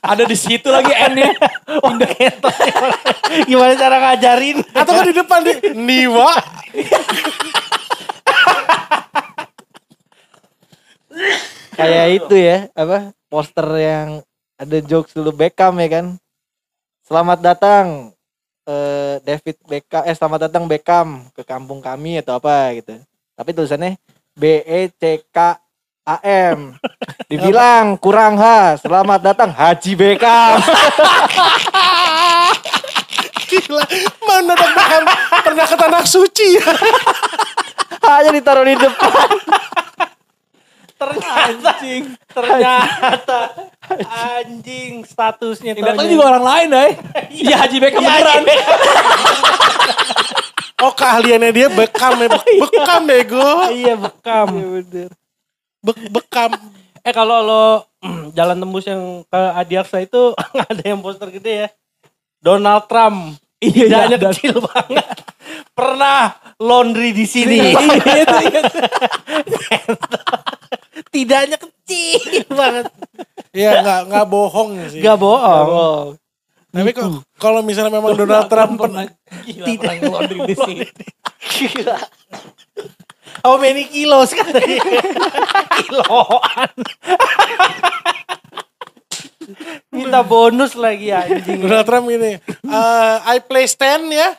Ada 0.00 0.24
di 0.24 0.32
situ 0.32 0.72
lagi 0.72 0.88
N-nya. 1.12 1.36
Udah. 1.84 2.08
Gimana 3.44 3.76
cara 3.76 3.96
ngajarin? 4.00 4.64
Atau 4.72 4.96
kan 4.96 5.04
di 5.04 5.12
depan 5.12 5.40
di 5.44 5.52
Niwa. 5.76 6.32
Kayak 11.76 12.06
itu 12.16 12.34
ya, 12.40 12.58
apa? 12.72 13.12
Poster 13.28 13.68
yang 13.76 14.24
ada 14.56 14.78
jokes 14.80 15.12
dulu 15.12 15.36
Beckham 15.36 15.76
ya 15.76 15.88
kan. 16.00 16.06
Selamat 17.04 17.38
datang 17.44 18.16
eh, 18.64 19.20
David 19.20 19.56
Beckham, 19.68 20.02
eh 20.08 20.16
selamat 20.16 20.48
datang 20.48 20.64
Beckham 20.64 21.28
ke 21.36 21.44
kampung 21.44 21.84
kami 21.84 22.24
atau 22.24 22.40
apa 22.40 22.72
gitu. 22.80 22.96
Tapi 23.36 23.52
tulisannya 23.52 24.00
B 24.36 24.60
E 24.60 24.92
C 24.92 25.24
K 25.32 25.56
A 26.04 26.16
M. 26.52 26.76
Dibilang 27.24 27.96
kurang 27.96 28.36
H. 28.36 28.84
Selamat 28.84 29.24
datang 29.24 29.48
Haji 29.48 29.96
Beckham. 29.96 30.60
Gila. 33.48 33.80
Mana 34.28 34.52
Beckham 34.52 35.02
pernah 35.40 35.64
ke 35.64 35.76
tanah 35.80 36.04
suci 36.04 36.60
ya. 36.60 36.68
Hanya 38.04 38.30
ditaruh 38.36 38.68
di 38.68 38.76
depan. 38.76 39.28
Ternyata 41.00 41.72
ternyata 42.28 43.40
anjing 44.36 45.00
statusnya 45.00 45.72
taunya. 45.80 46.12
juga 46.12 46.24
orang 46.36 46.44
lain 46.44 46.68
deh. 46.76 46.90
Iya 47.32 47.56
Haji 47.64 47.76
Beckham 47.80 48.04
Iya, 48.04 48.12
beneran. 48.20 48.42
Oh 50.76 50.92
keahliannya 50.92 51.50
dia 51.56 51.68
Beckham 51.72 52.20
ya. 52.20 52.28
Be- 52.28 52.68
Beckham 52.68 53.02
bego. 53.08 53.48
Iya 53.72 53.94
bekam. 53.96 54.48
Be- 55.80 56.08
Beckham. 56.12 56.50
Eh 57.00 57.12
kalau 57.16 57.38
lo 57.40 57.64
jalan 58.36 58.60
tembus 58.60 58.84
yang 58.84 59.24
ke 59.24 59.40
Adiaksa 59.56 60.04
itu 60.04 60.36
nggak 60.54 60.68
ada 60.68 60.84
yang 60.84 61.00
poster 61.00 61.32
gede 61.32 61.52
ya. 61.64 61.68
Donald 62.44 62.84
Trump 62.86 63.40
tidaknya 63.56 64.20
kecil 64.20 64.60
banget. 64.60 65.16
Pernah 65.72 66.36
laundry 66.60 67.16
di 67.16 67.24
sini. 67.24 67.72
tidaknya 71.14 71.56
kecil 71.56 72.44
banget. 72.52 72.86
Iya 73.56 73.80
nggak 73.80 74.00
nggak 74.12 74.26
bohong 74.28 74.70
sih. 74.92 75.00
Gak 75.00 75.16
bohong. 75.16 76.20
Tapi 76.76 76.92
kok 76.92 77.24
kalau 77.40 77.64
misalnya 77.64 77.88
memang 77.88 78.12
Donald 78.12 78.52
Trump 78.52 78.76
pernah 78.76 79.08
Tidak 79.48 79.96
laundry 80.04 80.44
di 80.44 80.56
sini. 80.60 80.86
How 83.40 83.56
many 83.56 83.88
kilos 83.88 84.36
dia? 84.36 84.44
Kiloan. 85.80 86.76
Minta 89.88 90.20
bonus 90.20 90.76
lagi 90.76 91.08
anjing. 91.16 91.64
Donald 91.64 91.86
Trump 91.88 92.12
ini, 92.12 92.36
eh, 92.44 93.14
I 93.24 93.40
play 93.40 93.64
stand 93.64 94.12
ya, 94.12 94.36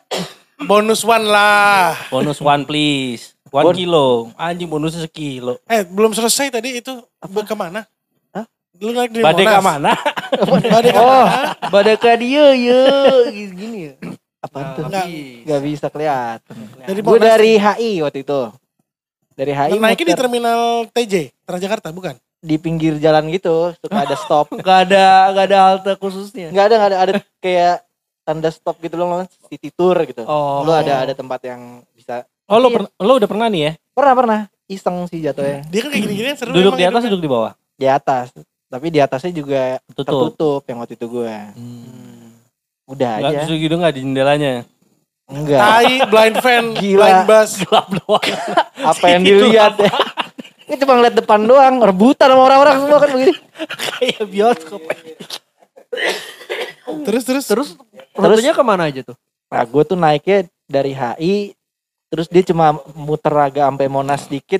bonus 0.62 1.02
one 1.02 1.26
lah. 1.26 1.98
Bonus 2.14 2.38
one 2.38 2.70
please. 2.70 3.34
One 3.50 3.74
kilo. 3.74 4.30
Anjing 4.38 4.70
bonusnya 4.70 5.08
sekilo. 5.08 5.58
Eh 5.66 5.88
belum 5.88 6.14
selesai 6.14 6.52
tadi 6.52 6.84
itu 6.84 6.94
Apa? 7.18 7.48
ke 7.48 7.56
mana? 7.58 7.88
Naik 8.80 9.12
di 9.12 9.20
Badai 9.20 9.46
ke 9.46 9.60
mana? 9.60 9.92
Badai 10.74 10.92
ke 10.92 11.00
Oh, 11.00 11.26
mana? 11.26 11.42
badai 11.68 11.96
ke 11.96 12.12
dia 12.18 12.46
ya 12.54 12.84
gini 13.28 13.78
ya. 13.88 13.94
Apa 14.38 14.58
tuh? 14.74 14.84
Nggak. 14.86 15.06
Gak 15.44 15.62
bisa 15.62 15.86
kelihatan. 15.88 16.56
Dari 16.80 17.00
Gue 17.02 17.18
dari 17.18 17.52
HI 17.56 17.92
waktu 18.02 18.22
itu. 18.22 18.42
Dari 19.34 19.52
HI 19.52 19.78
Naiknya 19.78 20.08
di 20.08 20.16
terminal 20.16 20.62
TJ, 20.90 21.14
Transjakarta 21.44 21.90
bukan? 21.92 22.16
di 22.38 22.54
pinggir 22.56 22.96
jalan 22.98 23.28
gitu, 23.30 23.74
suka 23.76 23.98
ada 23.98 24.14
stop. 24.16 24.54
Gak 24.62 24.88
ada 24.88 25.34
gak 25.34 25.46
ada 25.48 25.58
halte 25.60 25.92
khususnya. 25.96 26.54
Enggak 26.54 26.66
ada, 26.66 26.76
enggak 26.76 26.88
ada, 26.88 26.98
ada 27.02 27.14
kayak 27.40 27.76
tanda 28.22 28.50
stop 28.50 28.78
gitu 28.78 28.94
loh, 28.94 29.26
city 29.48 29.70
tour 29.70 29.98
gitu. 30.04 30.22
Oh. 30.22 30.62
Lu 30.62 30.70
ada 30.70 31.02
ada 31.02 31.14
tempat 31.14 31.42
yang 31.44 31.82
bisa 31.92 32.30
Oh 32.46 32.58
lo, 32.58 32.70
per- 32.70 32.94
lo 32.96 33.18
udah 33.18 33.26
pernah 33.26 33.48
nih 33.48 33.62
ya? 33.62 33.72
pernah 33.92 34.14
pernah 34.14 34.40
iseng 34.68 35.04
sih 35.06 35.20
jatuhnya 35.20 35.66
Dia 35.66 35.80
kan 35.82 35.90
kayak 35.90 36.04
gini-gini 36.06 36.30
seru 36.38 36.54
Duduk 36.54 36.76
di 36.76 36.86
atas, 36.86 37.02
hidupnya. 37.02 37.10
duduk 37.10 37.22
di 37.22 37.30
bawah. 37.30 37.52
di 37.74 37.88
atas. 37.90 38.28
Tapi 38.68 38.88
di 38.92 39.00
atasnya 39.00 39.32
juga 39.32 39.80
Tutup. 39.90 40.04
tertutup 40.36 40.62
yang 40.68 40.78
waktu 40.80 40.94
itu 40.94 41.08
gue. 41.08 41.36
Udah 42.88 43.12
Enggak 43.20 43.32
aja. 43.32 43.38
justru 43.44 43.56
gitu 43.58 43.76
enggak 43.76 43.94
di 43.96 44.02
jendelanya. 44.04 44.54
Enggak. 45.28 45.60
Tai, 45.60 45.94
blind 46.08 46.36
fan, 46.40 46.66
Gila. 46.76 47.00
blind 47.00 47.24
bass. 47.26 47.50
Gelap 47.60 47.88
doang. 47.92 48.28
Apa 48.92 49.06
yang 49.08 49.22
dilihat 49.24 49.76
ya? 49.78 49.92
Ini 50.68 50.76
cuma 50.80 51.00
ngeliat 51.00 51.16
depan 51.16 51.40
doang, 51.44 51.80
rebutan 51.80 52.28
sama 52.28 52.44
orang-orang 52.44 52.76
semua 52.80 52.98
kan 53.00 53.10
begini. 53.12 53.34
Kayak 53.96 54.24
bioskop. 54.28 54.82
Terus 57.08 57.24
terus. 57.24 57.46
Terus 57.48 57.70
rutenya 58.14 58.52
ke 58.52 58.64
mana 58.64 58.88
aja 58.88 59.04
tuh? 59.04 59.16
Nah 59.48 59.64
gue 59.64 59.84
tuh 59.84 59.96
naiknya 59.96 60.44
dari 60.68 60.92
HI, 60.92 61.56
terus 62.12 62.28
dia 62.28 62.44
cuma 62.44 62.76
muter 62.92 63.32
agak 63.32 63.64
sampai 63.64 63.88
Monas 63.88 64.28
dikit, 64.28 64.60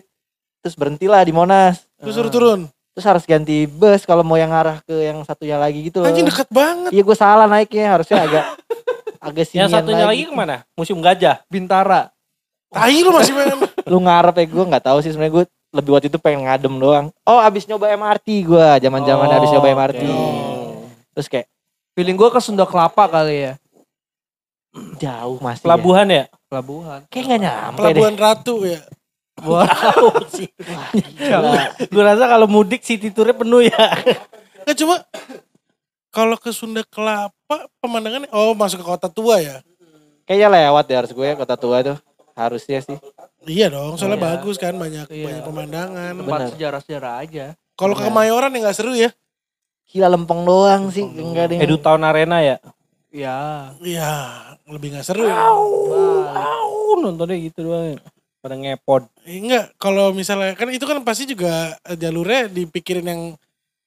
terus 0.64 0.76
berhentilah 0.76 1.20
di 1.24 1.36
Monas. 1.36 1.84
Terus 2.00 2.14
suruh 2.16 2.32
turun. 2.32 2.62
Terus 2.98 3.06
harus 3.06 3.24
ganti 3.24 3.70
bus 3.70 4.10
kalau 4.10 4.26
mau 4.26 4.34
yang 4.34 4.50
arah 4.50 4.82
ke 4.82 5.06
yang 5.06 5.22
satunya 5.22 5.54
lagi 5.54 5.86
gitu 5.86 6.02
loh. 6.02 6.10
Anjing 6.10 6.26
deket 6.26 6.50
banget. 6.50 6.90
Iya 6.90 7.06
gue 7.06 7.14
salah 7.14 7.46
naiknya, 7.46 7.94
harusnya 7.94 8.26
agak 8.26 8.44
agak 9.30 9.44
sinian 9.46 9.70
Yang 9.70 9.74
satunya 9.78 10.06
lagi 10.10 10.26
ke 10.26 10.34
mana? 10.34 10.66
Museum 10.74 10.98
Gajah. 10.98 11.46
Bintara. 11.46 12.10
Tai 12.74 12.98
lu 12.98 13.14
masih 13.14 13.38
main. 13.38 13.54
Lu 13.94 14.02
ngarep 14.02 14.34
ya 14.36 14.46
gue 14.50 14.66
nggak 14.66 14.84
tahu 14.84 14.98
sih 15.00 15.14
sebenarnya 15.14 15.34
gue 15.38 15.46
lebih 15.72 15.92
waktu 15.94 16.08
itu 16.10 16.18
pengen 16.18 16.50
ngadem 16.50 16.74
doang. 16.76 17.06
Oh 17.22 17.38
abis 17.38 17.64
nyoba 17.64 17.94
MRT 17.94 18.28
gue, 18.44 18.68
zaman 18.82 19.06
zaman 19.06 19.28
Oh, 19.30 19.38
abis 19.38 19.50
nyoba 19.54 19.68
MRT. 19.72 20.02
oke. 20.04 20.26
Terus 21.14 21.28
kayak 21.30 21.48
Feeling 21.94 22.18
gue 22.18 22.30
ke 22.30 22.40
Sunda 22.42 22.66
Kelapa 22.66 23.06
kali 23.06 23.46
ya. 23.46 23.54
jauh 24.98 25.38
masih. 25.40 25.62
ya. 25.62 25.66
Pelabuhan 25.66 26.08
ya? 26.08 26.24
Pelabuhan. 26.46 27.00
Kayak 27.08 27.24
nggak 27.26 27.42
nyampe 27.42 27.78
Pelabuhan 27.78 28.16
Ratu 28.18 28.56
ya. 28.66 28.82
Wow 29.46 30.26
sih. 30.34 30.50
Gue 31.90 32.04
rasa 32.04 32.26
kalau 32.26 32.50
mudik 32.50 32.82
city 32.82 33.14
tournya 33.14 33.38
penuh 33.38 33.66
ya. 33.66 33.86
Nggak 34.66 34.78
cuma 34.82 34.96
kalau 36.10 36.36
ke 36.42 36.50
Sunda 36.50 36.82
Kelapa 36.82 37.70
pemandangannya 37.78 38.30
oh 38.34 38.58
masuk 38.58 38.82
ke 38.82 38.88
kota 38.88 39.08
tua 39.08 39.38
ya. 39.38 39.62
Kayaknya 40.26 40.48
lewat 40.50 40.86
ya 40.90 40.96
harus 41.00 41.12
gue 41.14 41.26
ya 41.26 41.36
kota 41.38 41.56
tua 41.56 41.78
tuh. 41.86 41.98
Harusnya 42.38 42.82
sih. 42.86 42.98
Iya 43.48 43.72
dong, 43.72 43.98
soalnya 43.98 44.20
Iya. 44.20 44.28
bagus 44.36 44.56
kan 44.60 44.76
banyak 44.78 45.08
Iya. 45.10 45.26
banyak 45.26 45.44
pemandangan. 45.46 46.12
Tempat 46.22 46.42
sejarah-sejarah 46.54 47.14
aja. 47.24 47.46
Kalau 47.78 47.94
ke 47.94 48.02
Benar. 48.04 48.10
Kemayoran 48.14 48.52
ya 48.54 48.60
nggak 48.66 48.78
seru 48.78 48.94
ya. 48.94 49.10
Gila 49.88 50.08
lempeng 50.12 50.44
doang 50.44 50.92
sih. 50.92 51.06
Enggak 51.06 51.48
ada 51.48 51.54
yang... 51.56 51.64
Edu 51.64 51.78
Town 51.80 52.04
Arena 52.04 52.44
ya? 52.44 52.58
Ya. 53.10 53.72
Iya, 53.80 54.12
lebih 54.68 54.94
nggak 54.94 55.06
seru 55.06 55.26
ya. 55.26 55.48
Au, 55.48 57.00
nontonnya 57.00 57.40
gitu 57.40 57.72
doang. 57.72 57.98
Pada 58.38 58.54
ngepod. 58.54 59.10
Eh, 59.24 59.40
Enggak, 59.40 59.74
kalau 59.76 60.12
misalnya 60.12 60.54
kan 60.54 60.70
itu 60.70 60.84
kan 60.84 61.02
pasti 61.02 61.26
juga 61.26 61.76
eh, 61.82 61.96
jalurnya 61.96 62.48
dipikirin 62.48 63.04
yang 63.04 63.22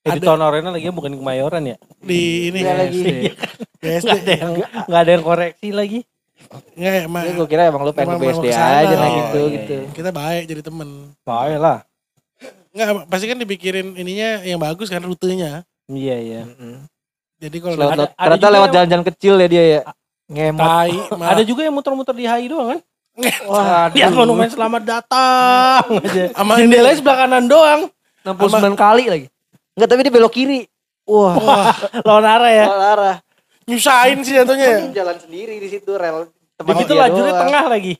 Edu 0.00 0.16
Ada. 0.16 0.26
Town 0.26 0.40
Arena 0.40 0.70
lagi 0.70 0.88
bukan 0.88 1.12
di 1.12 1.18
Kemayoran 1.18 1.62
ya? 1.62 1.76
di 2.00 2.20
ini 2.48 2.58
Iya 2.58 2.66
ya, 2.66 2.74
lagi. 2.78 3.00
BSD. 3.76 4.08
Gak 4.10 4.16
ada 4.16 4.32
yang, 4.34 4.52
nggak 4.88 5.00
ada 5.00 5.10
yang 5.10 5.24
koreksi 5.24 5.68
lagi. 5.70 6.00
Enggak 6.72 6.92
ya, 6.94 7.02
emang 7.04 7.22
Ya, 7.22 7.32
gue 7.34 7.46
kira 7.46 7.62
emang 7.68 7.82
lu 7.84 7.92
pengen 7.92 8.08
Emang 8.08 8.18
ke 8.18 8.26
BSD 8.26 8.46
ke 8.46 8.52
sana. 8.54 8.80
aja 8.80 8.94
nah 8.94 9.04
Oh, 9.04 9.12
gitu 9.14 9.40
iya, 9.42 9.52
gitu. 9.54 9.76
kita 9.92 10.10
baik 10.10 10.42
jadi 10.46 10.62
temen. 10.62 10.88
Baik 11.20 11.58
lah. 11.58 11.78
Enggak, 12.70 12.86
pasti 13.06 13.26
kan 13.26 13.36
dipikirin 13.36 13.88
ininya 13.94 14.40
yang 14.40 14.56
bagus 14.56 14.88
kan 14.88 15.00
rutenya. 15.00 15.68
Iya, 15.86 16.16
iya. 16.16 16.42
Mm-mm. 16.44 16.86
Jadi 17.36 17.56
kalau 17.58 17.76
Lewat, 17.76 17.92
Ada- 17.94 18.08
ada 18.10 18.24
ternyata 18.36 18.48
lewat 18.50 18.68
jalan-jalan 18.70 19.04
kecil 19.06 19.34
ya 19.36 19.48
dia 19.48 19.64
ya. 19.66 19.80
Ngemot. 20.26 20.60
tai, 20.60 20.96
Ada 21.12 21.42
juga 21.42 21.60
yang 21.62 21.74
muter-muter 21.74 22.14
di 22.14 22.24
HI 22.24 22.46
doang 22.46 22.68
kan? 22.72 22.80
Wah, 23.44 23.90
Lihat 23.90 24.12
monumen 24.12 24.46
selamat 24.46 24.82
datang 24.82 25.82
aja. 26.00 26.30
Jendelanya 26.56 26.96
sebelah 26.96 27.18
kanan 27.20 27.44
doang. 27.46 27.80
69 28.22 28.76
kali 28.76 29.04
lagi. 29.06 29.26
Enggak 29.74 29.88
tapi 29.88 30.00
dia 30.02 30.12
belok 30.12 30.32
kiri. 30.32 30.60
Wah, 31.04 31.34
wah, 31.36 31.74
Lawan 32.06 32.22
arah 32.24 32.50
ya. 32.50 32.66
salah 32.66 32.88
arah. 32.94 33.16
nyusahin 33.66 34.18
sih 34.20 34.34
jatuhnya 34.34 34.66
ya. 34.66 34.78
Kan 34.78 34.92
jalan 34.92 35.16
sendiri 35.18 35.54
di 35.56 35.68
situ 35.68 35.90
rel. 35.94 36.30
Begitu 36.56 36.92
dia 36.92 37.00
lajurnya 37.00 37.32
doang. 37.32 37.42
tengah 37.46 37.64
lagi. 37.66 37.94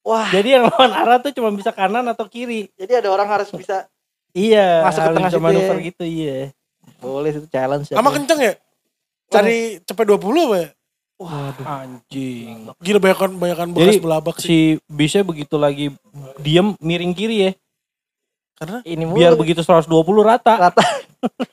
Wah, 0.00 0.26
Jadi 0.30 0.48
yang 0.50 0.64
lawan 0.66 0.92
arah 0.92 1.18
tuh 1.20 1.30
cuma 1.30 1.52
bisa 1.52 1.70
kanan 1.70 2.08
atau 2.08 2.24
kiri. 2.24 2.72
jadi 2.74 3.04
ada 3.04 3.12
orang 3.12 3.28
harus 3.28 3.52
bisa 3.52 3.84
Iya. 4.30 4.80
Masuk 4.82 5.02
ke 5.02 5.10
tengah 5.12 5.30
situ 5.30 5.42
manuver 5.42 5.76
ya. 5.76 5.82
gitu 5.90 6.04
iya. 6.06 6.36
boleh 6.98 7.30
itu 7.30 7.48
challenge. 7.48 7.90
ya. 7.90 7.96
Sama 7.98 8.10
kenceng 8.10 8.40
ya? 8.40 8.52
Cari 9.26 9.78
cepet 9.82 10.04
20 10.06 10.20
apa 10.20 10.56
ya? 10.56 10.68
Anjing. 11.28 12.72
Gila 12.80 12.98
banyakan 12.98 13.30
banyakan 13.36 13.68
bekas 13.76 13.84
Jadi 13.92 13.98
belabak 14.00 14.36
sih. 14.40 14.46
si 14.48 14.58
bisnya 14.88 15.20
begitu 15.20 15.60
lagi 15.60 15.92
diem 16.40 16.72
miring 16.80 17.12
kiri 17.12 17.36
ya. 17.44 17.52
Karena 18.56 18.80
ini 18.88 19.04
mulu. 19.04 19.20
Biar 19.20 19.36
begitu 19.36 19.60
120 19.60 19.88
rata. 20.24 20.54
Rata. 20.68 20.84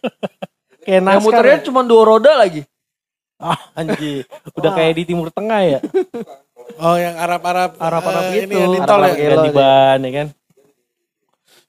Kayak 0.88 1.04
Yang 1.04 1.24
muternya 1.24 1.60
cuma 1.68 1.84
dua 1.84 2.04
roda 2.08 2.32
lagi. 2.40 2.64
Ah, 3.38 3.60
anjing. 3.76 4.24
Udah 4.56 4.72
kayak 4.72 4.94
di 4.98 5.04
timur 5.04 5.28
tengah 5.30 5.62
ya. 5.62 5.80
oh 6.82 6.96
yang 6.98 7.20
Arab-Arab 7.20 7.76
Arab-Arab 7.78 8.24
eh, 8.24 8.32
gitu. 8.34 8.44
ini 8.50 8.56
ya, 8.56 8.66
di 8.72 8.80
tol 8.82 9.02
Arab-Arab 9.04 9.14
ya. 9.14 9.20
gitu. 9.20 9.36
Ganti 9.36 9.52
ban 9.52 10.00
ya 10.00 10.12
kan. 10.16 10.28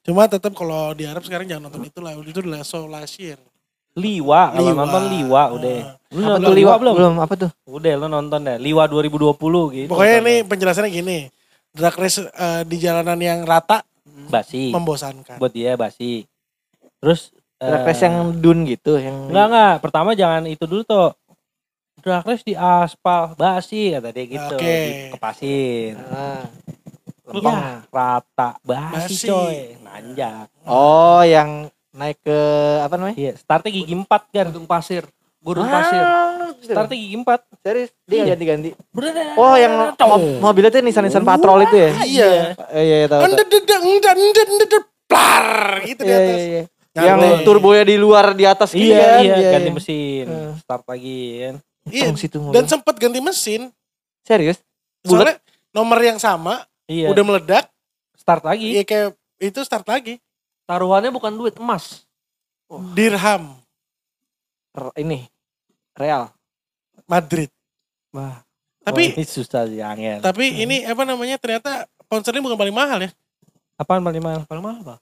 Cuma 0.06 0.22
tetap 0.30 0.52
kalau 0.56 0.96
di 0.96 1.04
Arab 1.04 1.26
sekarang 1.26 1.44
jangan 1.50 1.68
nonton 1.68 1.84
itu 1.84 1.98
lah. 2.00 2.16
Itu 2.24 2.40
udah 2.40 2.62
so 2.62 2.86
last 2.86 3.18
year. 3.18 3.36
Liwa, 3.98 4.40
kalau 4.54 4.70
Liwa. 4.70 4.78
nonton 4.78 5.02
Liwa 5.10 5.42
udah. 5.58 5.76
Lu 6.08 6.20
apa 6.24 6.30
nonton 6.38 6.48
tuh 6.48 6.56
Liwa 6.56 6.74
belum? 6.80 6.94
belum? 6.96 7.14
Apa 7.20 7.34
tuh? 7.36 7.50
Udah 7.66 7.92
lu 7.98 8.06
nonton 8.06 8.40
deh. 8.46 8.56
Liwa 8.56 8.84
2020 8.86 9.76
gitu. 9.76 9.90
Pokoknya 9.90 10.16
ini 10.22 10.34
penjelasannya 10.46 10.90
gini. 10.90 11.18
Drag 11.68 11.94
race 11.94 12.24
eh, 12.24 12.62
di 12.64 12.76
jalanan 12.80 13.18
yang 13.20 13.44
rata 13.44 13.84
basi. 14.32 14.72
membosankan. 14.72 15.36
Buat 15.36 15.52
dia 15.52 15.76
basi. 15.76 16.24
Terus 17.02 17.34
Drag 17.60 17.82
eh, 17.82 17.86
race 17.90 18.02
yang 18.06 18.32
dun 18.38 18.64
gitu 18.64 18.96
yang 18.96 19.28
Enggak 19.28 19.46
enggak, 19.52 19.74
pertama 19.84 20.10
jangan 20.14 20.46
itu 20.46 20.64
dulu 20.64 20.82
tuh. 20.86 21.10
Drag 21.98 22.24
race 22.24 22.46
di 22.46 22.54
aspal, 22.54 23.34
basi 23.34 23.92
kata 23.92 24.08
dia 24.14 24.24
gitu. 24.24 24.54
Oke. 24.56 24.64
Di 24.64 24.92
kepasin. 25.12 25.94
Ah. 26.08 26.46
Ya, 27.28 27.84
rata, 27.92 28.56
basi, 28.64 29.12
Basi. 29.12 29.28
coy. 29.28 29.76
Nanjak. 29.84 30.48
Oh, 30.64 31.20
yang 31.20 31.68
naik 31.98 32.18
ke 32.22 32.38
apa 32.80 32.94
namanya? 32.94 33.16
Iya, 33.18 33.32
startnya 33.34 33.70
gigi 33.72 33.92
4 33.92 34.06
kan. 34.06 34.46
Gudung 34.48 34.64
pasir. 34.64 35.02
Gurun 35.38 35.66
pasir. 35.66 35.98
Ah, 35.98 36.50
Startnya 36.58 36.94
gigi 36.94 37.16
4. 37.16 37.26
Serius? 37.60 37.90
Dia 38.04 38.16
Iya. 38.16 38.24
ganti-ganti. 38.32 38.70
Bener. 38.90 39.34
Oh, 39.34 39.54
yang 39.54 39.72
mob- 39.94 40.38
mobilnya 40.40 40.68
tuh 40.68 40.82
Nissan 40.82 41.04
Nissan 41.04 41.22
Patrol 41.22 41.62
itu 41.62 41.76
ya? 41.76 41.90
Iya. 42.00 42.30
Eh, 42.70 42.82
iya, 42.82 42.96
iya, 42.96 43.06
tahu. 43.06 43.18
tahu. 43.18 43.26
Anda 43.28 43.44
dedeng 43.44 43.84
dan 43.98 44.18
dan 44.18 44.48
dan 44.58 44.82
plar 45.06 45.46
gitu 45.84 46.00
di 46.00 46.06
Iya, 46.06 46.18
atas. 46.18 46.34
iya, 46.36 46.46
iya. 46.48 46.62
Nyantai. 46.90 47.06
Yang 47.06 47.38
turbonya 47.44 47.84
di 47.84 47.96
luar 47.96 48.26
di 48.32 48.44
atas 48.44 48.70
gitu 48.72 48.90
Iya, 48.90 48.98
kan? 48.98 49.20
iya, 49.22 49.48
ganti 49.52 49.70
mesin. 49.70 50.26
Hmm. 50.26 50.52
Start 50.58 50.84
lagi 50.84 51.18
kan. 51.38 51.54
Iya. 51.86 52.04
Tong 52.04 52.18
situ 52.18 52.36
mobil. 52.36 52.54
Dan 52.54 52.64
sempat 52.66 52.94
ganti 52.94 53.18
mesin. 53.18 53.62
serius? 54.20 54.58
Soalnya 55.00 55.40
nomor 55.70 55.96
yang 55.98 56.18
sama 56.18 56.60
Iya. 56.84 57.08
udah 57.08 57.24
meledak. 57.24 57.64
start 58.18 58.44
lagi. 58.44 58.74
Iya 58.74 58.84
kayak 58.84 59.08
itu 59.38 59.60
start 59.62 59.88
lagi. 59.88 60.20
Taruhannya 60.68 61.08
bukan 61.08 61.32
duit, 61.32 61.56
emas. 61.56 62.04
Dirham 62.92 63.56
R- 64.76 64.92
ini 65.00 65.24
real. 65.96 66.28
Madrid. 67.08 67.48
Wah, 68.12 68.44
Tapi 68.84 69.08
Oh, 69.08 69.16
ini 69.16 69.24
susah 69.24 69.64
sih 69.64 69.80
angin. 69.80 70.20
tapi 70.20 70.52
ini 70.60 70.84
apa 70.84 71.08
namanya 71.08 71.40
ternyata 71.40 71.88
pouncernya 72.04 72.44
bukan 72.44 72.60
paling 72.60 72.76
mahal 72.76 73.00
ya. 73.00 73.10
Apaan 73.80 74.04
paling 74.04 74.20
mahal? 74.20 74.44
paling 74.44 74.60
mahal 74.60 74.78
apa? 74.84 74.94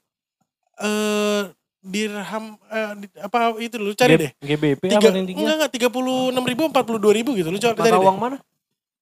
Eh 0.79 1.43
dirham 1.83 2.55
eh, 2.67 2.91
di- 3.03 3.19
apa 3.19 3.37
itu 3.59 3.75
lu 3.75 3.91
cari 3.91 4.15
deh. 4.17 4.31
GBP 4.39 4.81
Tiga, 4.87 5.11
apa 5.11 5.19
enggak 5.27 5.55
enggak 5.59 5.71
tiga 5.75 5.89
puluh 5.91 6.31
enam 6.31 6.47
ribu 6.47 6.71
empat 6.71 6.87
puluh 6.87 6.99
dua 6.99 7.11
ribu 7.11 7.35
gitu 7.35 7.51
lu 7.51 7.59
cari, 7.59 7.75
cari 7.75 7.91
Mata 7.91 7.99
deh. 7.99 8.07
uang 8.07 8.17
mana? 8.17 8.37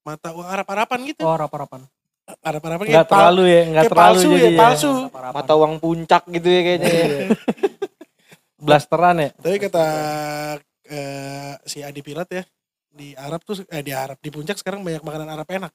mata 0.02 0.30
uang 0.34 0.48
Arab 0.50 0.66
Araban 0.70 1.00
gitu 1.06 1.22
Oh, 1.22 1.34
harapan-harapan. 1.34 1.86
Arab 2.42 2.62
Araban 2.66 2.86
Enggak 2.90 3.08
terlalu 3.08 3.44
ya, 3.46 3.62
enggak 3.64 3.84
kayak 3.86 3.94
terlalu 3.94 4.18
palsu 4.18 4.30
jadi 4.32 4.42
ya 4.42 4.50
ya. 4.50 4.58
palsu 4.58 4.92
Mata 5.14 5.54
uang 5.54 5.74
puncak 5.78 6.24
gitu 6.28 6.48
ya 6.50 6.62
kayaknya. 6.62 6.92
Blasteran 8.66 9.16
ya. 9.20 9.30
tapi 9.36 9.58
kata 9.62 9.86
eh, 10.88 11.54
si 11.70 11.86
Adi 11.86 12.02
Pirat 12.02 12.30
ya 12.32 12.44
di 12.90 13.12
Arab 13.14 13.44
tuh 13.44 13.62
eh 13.68 13.84
di 13.84 13.92
Arab 13.92 14.18
di 14.18 14.32
puncak 14.32 14.58
sekarang 14.58 14.82
banyak 14.82 15.04
makanan 15.04 15.28
Arab 15.28 15.48
enak 15.48 15.72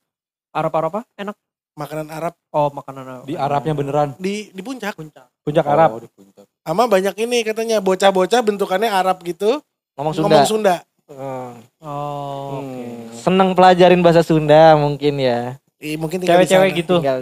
Arab 0.51 0.73
apa? 0.75 1.01
Enak. 1.15 1.37
makanan 1.71 2.11
Arab 2.11 2.35
Oh, 2.51 2.67
makanan 2.69 3.23
Di 3.23 3.39
Arabnya 3.39 3.73
beneran. 3.73 4.19
di 4.19 4.51
di 4.51 4.59
puncak 4.61 4.99
Puncak 5.41 5.65
Arab. 5.65 5.91
Oh, 5.97 6.01
di 6.03 6.11
puncak. 6.11 6.45
sama 6.61 6.91
banyak 6.91 7.15
ini 7.21 7.47
katanya 7.47 7.79
bocah-bocah 7.79 8.41
bentukannya 8.43 8.91
Arab 8.91 9.23
gitu 9.23 9.63
Ngomong 9.95 10.13
Sunda. 10.13 10.27
ngomong 10.27 10.45
Sunda 10.45 10.77
Hmm. 11.11 11.59
Oh, 11.83 12.63
oke. 12.63 12.71
Hmm. 12.71 13.11
Seneng 13.13 13.51
pelajarin 13.53 13.99
bahasa 13.99 14.23
Sunda 14.23 14.79
mungkin 14.79 15.19
ya. 15.19 15.59
Ih, 15.81 15.97
mungkin 15.97 16.21
tinggal 16.21 16.37
di 16.37 16.45
Cewek-cewek 16.45 16.71
sana. 16.71 16.79
gitu. 16.79 16.97
Tinggal 17.01 17.21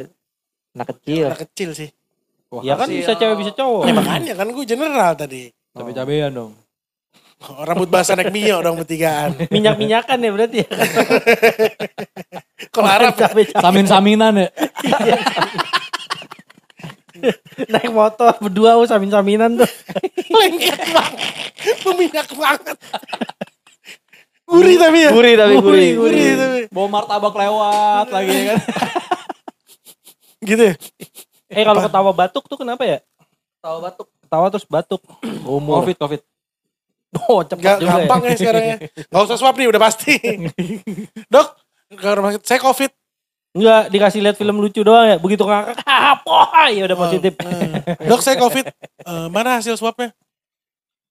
anak 0.74 0.88
kecil. 0.92 1.24
anak 1.26 1.40
kecil 1.44 1.70
sih 1.72 1.88
Wah, 2.48 2.62
Ya 2.62 2.74
kan 2.74 2.86
bisa 2.86 3.12
cewek 3.12 3.36
bisa 3.36 3.52
cowok. 3.52 3.82
ya 3.84 3.92
makanya 3.92 4.32
kan 4.34 4.46
gue 4.48 4.64
general 4.64 5.12
tadi 5.14 5.42
cabe-cabean 5.70 6.30
dong. 6.32 6.52
Oh, 7.38 7.62
rambut 7.62 7.86
basah 7.86 8.14
naik 8.14 8.30
mio 8.30 8.58
dong 8.58 8.74
bertigaan 8.76 9.30
Minyak-minyakan 9.54 10.18
ya 10.18 10.30
berarti 10.32 10.58
ya. 10.58 10.68
kalau 12.74 12.88
Arab. 12.88 13.14
Samin-saminan 13.54 14.32
ya. 14.36 14.48
naik 17.68 17.90
motor 17.90 18.34
berdua 18.38 18.74
oh, 18.74 18.86
samin-saminan 18.86 19.54
tuh. 19.56 19.70
lengket 20.30 20.78
banget 20.88 21.20
meminyak 21.84 22.28
banget 22.30 22.76
gurih 24.48 24.76
tapi 24.76 24.98
ya 24.98 25.10
Gurih 25.12 25.34
tapi 25.34 25.54
gurih. 25.58 25.90
gurih 25.94 26.28
tapi 26.34 26.58
Bawa 26.68 26.88
martabak 26.90 27.34
lewat 27.34 28.06
lagi 28.08 28.32
ya 28.32 28.44
kan. 28.48 28.58
gitu 30.40 30.62
ya 30.64 30.74
Eh 31.48 31.64
kalau 31.64 31.80
ketawa 31.80 32.10
batuk 32.12 32.44
tuh 32.44 32.56
kenapa 32.56 32.84
ya? 32.84 33.00
Tahu 33.58 33.80
batuk. 33.80 34.06
Ketawa 34.20 34.46
terus 34.48 34.64
batuk. 34.64 35.00
Umur. 35.48 35.80
Covid, 35.80 35.96
Covid. 35.96 36.20
Oh 37.24 37.40
cepet 37.40 37.64
Gak 37.64 37.80
juga 37.80 37.88
gampang 37.96 38.20
ya. 38.20 38.28
ya 38.28 38.36
sekarang 38.36 38.62
ya. 38.62 38.76
Gak 39.02 39.22
usah 39.24 39.36
swab 39.36 39.56
nih 39.56 39.64
udah 39.66 39.80
pasti. 39.80 40.12
Dok, 41.32 41.48
ke 41.90 42.08
rumah 42.12 42.30
sakit 42.30 42.44
saya 42.44 42.60
covid. 42.60 42.92
Enggak 43.50 43.82
dikasih 43.88 44.20
lihat 44.20 44.36
film 44.36 44.60
lucu 44.60 44.84
doang 44.84 45.08
ya. 45.08 45.16
Begitu 45.16 45.40
ngakak, 45.40 45.80
apa? 46.12 46.68
Ya 46.68 46.84
udah 46.84 46.98
positif. 47.00 47.32
Eh, 47.32 47.80
Dok 48.04 48.20
saya 48.20 48.36
covid. 48.36 48.68
Eh, 48.68 49.26
mana 49.32 49.56
hasil 49.56 49.72
swabnya? 49.74 50.12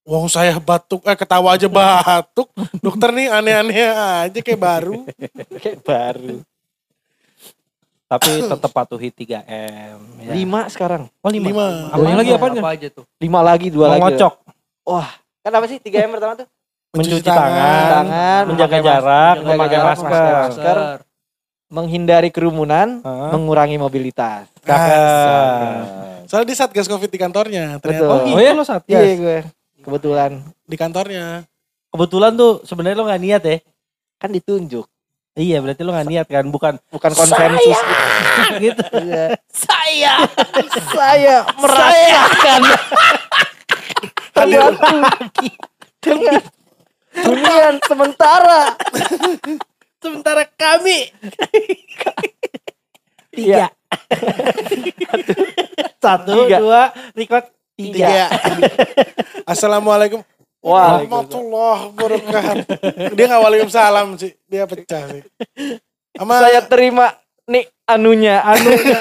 Wong 0.08 0.32
saya 0.32 0.56
batuk, 0.56 1.04
eh 1.04 1.20
ketawa 1.20 1.60
aja 1.60 1.68
batuk. 1.68 2.48
Dokter 2.80 3.12
nih 3.12 3.28
aneh-aneh 3.28 3.92
aja 3.92 4.40
kayak 4.40 4.56
baru. 4.56 5.04
Kayak 5.60 5.84
baru. 5.84 6.36
Tapi 8.08 8.30
tetap 8.40 8.72
patuhi 8.72 9.12
3M. 9.12 10.00
Ya. 10.24 10.32
Lima 10.32 10.72
sekarang. 10.72 11.12
Oh 11.20 11.28
lima. 11.28 11.52
Lima. 11.52 11.68
Apanya 11.92 12.18
lagi 12.24 12.32
apaan? 12.32 12.56
Apa 12.56 12.72
aja 12.72 12.88
tuh? 12.88 13.04
Lima 13.20 13.44
lagi, 13.44 13.68
dua 13.68 13.92
lagi. 13.92 14.00
Mengocok, 14.00 14.34
Wah, 14.88 15.12
kan 15.44 15.52
apa 15.52 15.68
sih? 15.68 15.76
Tiga 15.84 16.08
M 16.08 16.16
pertama 16.16 16.40
tuh? 16.40 16.48
mencuci 16.96 17.20
Mencuci 17.20 17.28
tangan, 17.28 17.84
Tangan, 17.92 18.44
menjaga 18.48 18.72
memakai 18.72 18.88
jarak, 18.88 19.36
menjaga 19.36 19.52
memakai 19.52 19.76
jarak, 19.76 19.88
masker. 19.92 20.08
memakai 20.08 20.34
masker. 20.48 20.78
Menghindari 21.68 22.30
kerumunan, 22.32 22.88
Heeh. 23.04 23.30
mengurangi 23.36 23.76
mobilitas. 23.76 24.48
Cakep. 24.64 25.84
Soalnya 26.32 26.48
di 26.48 26.56
satgas 26.56 26.88
covid 26.88 27.12
di 27.12 27.20
kantornya. 27.20 27.76
Ternyata 27.84 28.08
Betul. 28.08 28.08
Oh, 28.08 28.24
Oh 28.24 28.40
iya 28.40 28.56
lo 28.56 28.64
satgas. 28.64 29.04
Iya 29.04 29.14
gue. 29.20 29.40
Kebetulan. 29.88 30.44
di 30.68 30.76
kantornya. 30.76 31.48
Kebetulan 31.88 32.36
tuh 32.36 32.60
sebenarnya 32.68 32.98
lo 33.00 33.08
nggak 33.08 33.24
niat 33.24 33.42
ya. 33.42 33.58
Kan 34.20 34.36
ditunjuk. 34.36 34.84
Iya 35.38 35.64
berarti 35.64 35.82
lo 35.82 35.96
nggak 35.96 36.10
niat 36.10 36.28
kan, 36.28 36.46
bukan 36.50 36.74
Bukan 36.92 37.12
konsensus. 37.14 37.80
gitu. 38.64 38.84
Iya. 39.00 39.38
Saya 39.48 40.14
Saya 40.92 41.38
merasakan 41.56 42.62
terbantu 44.36 45.48
dengan 46.04 46.36
hunian 47.24 47.74
sementara. 47.88 48.62
sementara 49.98 50.44
kami 50.52 51.10
Iya. 53.32 53.70
satu 55.98 56.46
Tiga. 56.46 56.58
dua 56.60 56.82
record 57.14 57.46
Tiga. 57.78 58.26
Tiga. 58.26 58.26
Assalamualaikum. 59.54 60.26
Wah. 60.66 60.98
Warahmatullahi 60.98 61.82
wabarakatuh. 61.94 62.66
Dia 63.14 63.26
nggak 63.30 63.42
waalaikumsalam 63.46 64.08
sih. 64.18 64.34
Dia 64.50 64.66
pecah 64.66 65.06
sih. 65.14 65.22
Sama 66.18 66.42
Saya 66.42 66.66
terima 66.66 67.14
nih 67.46 67.70
anunya, 67.86 68.42
anunya. 68.42 68.98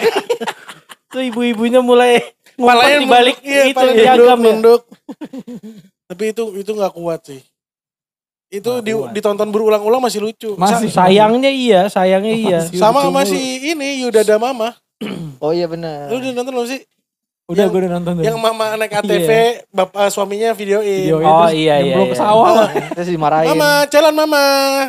tuh 1.17 1.25
ibu-ibunya 1.25 1.81
mulai 1.81 2.21
ngumpet 2.61 3.01
di 3.01 3.07
balik 3.09 3.37
iya, 3.41 3.73
itu 3.73 3.77
pala 3.79 3.93
piagam 3.97 4.37
nunduk, 4.37 4.37
ya. 4.37 4.37
nunduk. 4.45 4.83
Tapi 6.13 6.25
itu 6.37 6.43
itu 6.61 6.71
nggak 6.77 6.93
kuat 6.93 7.21
sih. 7.25 7.41
Itu 8.53 8.85
di, 8.85 8.93
kuat. 8.93 9.17
ditonton 9.17 9.49
berulang-ulang 9.49 10.05
masih 10.05 10.21
lucu. 10.21 10.53
Masih. 10.61 10.93
Sa- 10.93 11.09
Sayangnya 11.09 11.49
iya, 11.49 11.89
sayangnya 11.89 12.35
iya. 12.37 12.59
sama 12.77 13.01
sama 13.01 13.25
si 13.25 13.73
ini 13.73 14.05
Yudada 14.05 14.37
Mama. 14.37 14.77
Oh 15.45 15.53
iya 15.53 15.69
benar. 15.69 16.09
Lu 16.09 16.17
udah 16.17 16.33
nonton 16.33 16.53
belum 16.57 16.69
sih? 16.69 16.81
Udah 17.47 17.63
Yang- 17.63 17.71
gue 17.71 17.81
udah 17.81 17.93
nonton 17.93 18.13
tuh. 18.13 18.25
Yang 18.27 18.37
mama 18.37 18.65
naik 18.75 18.93
ATV, 18.93 19.31
bapak 19.71 20.11
suaminya 20.11 20.51
videoin. 20.51 21.07
Video 21.07 21.23
Oh, 21.23 21.47
iya, 21.47 21.79
iya, 21.79 21.95
nyemplung 21.95 22.11
ke 22.11 22.17
iya. 22.19 22.21
sawah. 22.21 22.67
Terus 22.99 23.09
dimarahin. 23.09 23.49
Mama, 23.49 23.71
jalan 23.87 24.13
mama. 24.13 24.45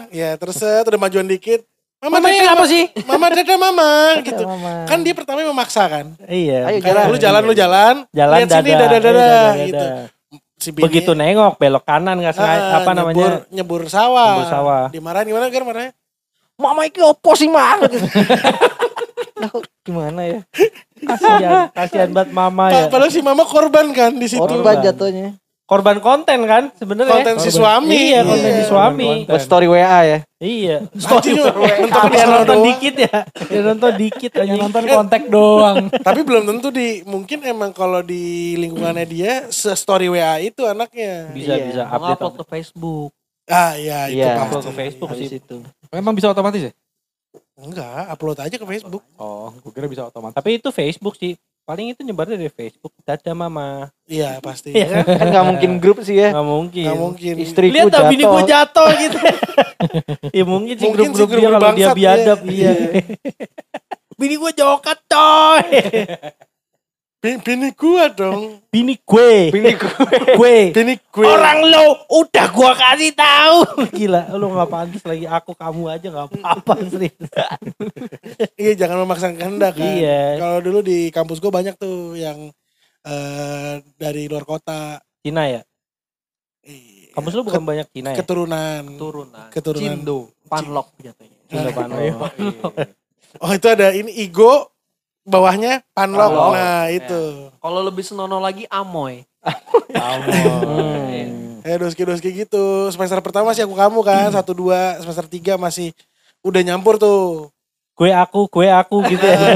Ya, 0.10 0.30
terus 0.36 0.58
udah 0.58 0.98
majuan 0.98 1.30
dikit. 1.30 1.62
Mama, 1.98 2.18
Mama 2.18 2.30
apa 2.30 2.66
sih? 2.66 2.90
Mama 3.06 3.26
dadah 3.28 3.58
mama 3.58 3.90
gitu. 4.22 4.42
Mama. 4.50 4.86
Kan 4.86 5.02
dia 5.02 5.14
pertama 5.14 5.42
memaksa 5.44 5.86
kan. 5.86 6.18
Iya. 6.26 6.66
Ayo 6.66 6.78
Kayak 6.80 6.94
jalan. 6.98 7.06
lu 7.06 7.18
jalan 7.20 7.42
lu 7.42 7.54
jalan, 7.54 7.96
Jalan 8.12 8.36
lihat 8.36 8.50
sini 8.52 8.70
dadah. 8.72 8.74
dadah 8.74 8.90
Iya, 8.90 9.02
dadah 9.02 9.14
dadah, 9.14 9.50
gitu. 9.62 9.86
Si 10.58 10.70
bini- 10.74 10.84
Begitu 10.84 11.12
nengok 11.14 11.54
belok 11.56 11.86
kanan 11.86 12.18
nggak 12.18 12.34
sengaja 12.34 12.58
Ah, 12.60 12.82
apa 12.82 12.90
nyebur, 12.92 13.14
namanya? 13.14 13.30
nyebur 13.50 13.82
sawah. 13.86 14.30
Nyebur 14.32 14.50
sawah. 14.52 14.84
Dimarahin 14.90 15.26
gimana 15.28 15.46
Gar 15.48 15.62
marahnya? 15.62 15.92
Mama 16.56 16.82
iki 16.86 17.02
opo 17.02 17.34
sih 17.34 17.46
mah? 17.48 17.78
Nah, 19.38 19.54
gimana 19.84 20.26
ya? 20.26 20.42
Kasihan, 21.00 21.70
kasihan 21.72 22.10
banget 22.10 22.32
mama 22.32 22.64
ya. 22.68 22.86
Pa- 22.86 22.98
Padahal 22.98 23.10
si 23.10 23.20
mama 23.20 23.44
korban 23.44 23.92
kan 23.92 24.12
di 24.12 24.26
situ. 24.26 24.40
Korban 24.40 24.80
jatuhnya. 24.80 25.38
Korban 25.64 26.00
konten 26.00 26.40
kan 26.44 26.72
sebenarnya. 26.74 27.12
Konten 27.12 27.36
si 27.38 27.52
suami. 27.52 27.92
Iya, 27.92 28.24
konten 28.24 28.52
si 28.54 28.64
suami. 28.66 29.28
Buat 29.28 29.42
story 29.42 29.68
WA 29.68 30.00
ya. 30.02 30.20
Iya. 30.40 30.88
Di 30.88 31.36
Biar 31.36 32.16
sana 32.16 32.40
nonton 32.40 32.60
dikit 32.64 32.96
ya. 32.98 33.28
Biar 33.44 33.64
nonton 33.68 33.92
dikit 33.94 34.32
aja. 34.34 34.48
Yang 34.48 34.60
nonton 34.64 34.84
kontak 34.88 35.22
doang. 35.28 35.92
Tapi 36.08 36.24
belum 36.24 36.48
tentu 36.48 36.72
di 36.72 37.04
mungkin 37.04 37.44
emang 37.44 37.72
kalau 37.72 38.00
di 38.00 38.24
lingkungannya 38.56 39.04
dia 39.06 39.32
se 39.50 39.68
story 39.74 40.08
WA 40.08 40.40
itu 40.40 40.64
anaknya. 40.64 41.36
Bisa 41.36 41.54
Iya. 41.54 41.66
bisa 41.66 41.84
Upload 41.86 42.16
update. 42.16 42.38
ke 42.38 42.44
Facebook. 42.48 43.10
Ah 43.46 43.76
iya 43.76 44.08
itu 44.08 44.24
Iya. 44.24 44.40
Upload 44.40 44.64
pasti. 44.64 44.68
ke 44.68 44.72
Facebook 44.74 45.10
sih. 45.14 45.28
itu. 45.36 45.58
Emang 45.90 46.14
bisa 46.14 46.28
otomatis 46.28 46.64
ya? 46.64 46.72
Enggak, 47.58 48.06
upload 48.14 48.38
aja 48.38 48.56
ke 48.56 48.66
Facebook. 48.70 49.02
Oh, 49.18 49.50
gue 49.50 49.72
kira 49.74 49.90
bisa 49.90 50.06
otomatis. 50.06 50.38
Tapi 50.38 50.62
itu 50.62 50.70
Facebook 50.70 51.18
sih. 51.18 51.34
Paling 51.68 51.92
itu 51.92 52.00
nyebarnya 52.06 52.40
dari 52.40 52.54
Facebook. 52.54 52.96
Dadah 53.04 53.36
mama. 53.36 53.92
Iya 54.08 54.40
pasti. 54.40 54.72
Iya 54.72 55.04
kan? 55.04 55.20
Kan 55.20 55.28
gak 55.36 55.46
mungkin 55.52 55.72
grup 55.84 56.00
sih 56.00 56.16
ya. 56.16 56.32
Nggak 56.32 56.48
mungkin. 56.48 56.86
Nggak 56.88 57.02
mungkin. 57.02 57.34
Istriku 57.44 57.74
Lihat 57.76 57.92
tak 57.92 58.08
bini 58.08 58.24
gue 58.24 58.44
jatuh. 58.48 58.88
gitu. 59.04 59.18
ya 60.32 60.44
mungkin 60.48 60.76
sih 60.80 60.90
grup-grup 60.94 61.28
dia 61.28 61.50
kalau 61.52 61.72
dia 61.76 61.88
biadab. 61.92 62.40
iya. 62.48 62.72
Iya. 62.72 63.02
bini 64.22 64.36
gue 64.40 64.52
jokat 64.58 65.00
coy. 65.06 65.68
Bi- 67.18 67.42
Bini 67.42 67.74
gua 67.74 68.14
dong. 68.14 68.62
Bini 68.70 68.94
gue. 69.02 69.50
Bini 69.50 69.74
gue. 69.74 70.06
gue. 70.38 70.58
Bini 70.70 70.94
gue. 71.02 71.26
Orang 71.26 71.66
lo 71.66 72.06
udah 72.14 72.46
gua 72.54 72.78
kasih 72.78 73.10
tahu. 73.18 73.90
Gila, 73.90 74.30
lu 74.38 74.54
nggak 74.54 74.70
pantas 74.70 75.02
lagi 75.02 75.26
aku 75.26 75.58
kamu 75.58 75.84
aja 75.90 76.08
nggak 76.14 76.28
apa-apa 76.30 76.74
serius. 76.86 77.28
Iya 78.54 78.72
jangan 78.78 79.02
memaksakan 79.02 79.34
kehendak 79.34 79.74
kan. 79.82 79.90
Iya. 79.98 80.38
Kalau 80.38 80.58
dulu 80.62 80.80
di 80.86 81.10
kampus 81.10 81.42
gua 81.42 81.50
banyak 81.50 81.74
tuh 81.76 82.14
yang 82.14 82.54
eh 83.02 83.74
dari 83.98 84.30
luar 84.30 84.46
kota. 84.46 85.02
Cina 85.26 85.50
ya? 85.50 85.66
Iya. 86.62 87.18
Kampus 87.18 87.34
lu 87.34 87.42
bukan 87.42 87.66
banyak 87.66 87.90
Cina 87.98 88.14
ya? 88.14 88.22
Keturunan. 88.22 88.84
Turunan. 88.94 89.50
Keturunan. 89.50 89.82
Cindo. 89.82 90.20
Panlok 90.46 90.94
jatuhnya. 91.02 91.38
Cina 91.50 91.70
Pano. 91.74 91.98
Oh 93.38 93.52
itu 93.54 93.68
ada 93.70 93.92
ini 93.94 94.10
Igo 94.24 94.72
bawahnya 95.28 95.84
Panlok. 95.92 96.32
Panlok. 96.32 96.52
Nah 96.56 96.88
itu. 96.88 97.24
Kalau 97.60 97.82
lebih 97.84 98.04
senonoh 98.08 98.40
lagi 98.40 98.64
Amoy. 98.72 99.28
Hmm. 99.98 101.64
Kayak 101.64 101.80
doski-doski 101.84 102.30
gitu. 102.46 102.92
Semester 102.92 103.20
pertama 103.24 103.52
sih 103.56 103.64
aku 103.64 103.76
kamu 103.76 104.00
kan, 104.04 104.30
satu 104.32 104.52
dua, 104.56 105.00
semester 105.00 105.26
tiga 105.28 105.56
masih 105.56 105.92
udah 106.44 106.62
nyampur 106.64 107.00
tuh. 107.00 107.52
Gue 107.98 108.14
aku, 108.14 108.46
gue 108.46 108.70
aku 108.70 109.02
gitu 109.10 109.26
ya. 109.26 109.40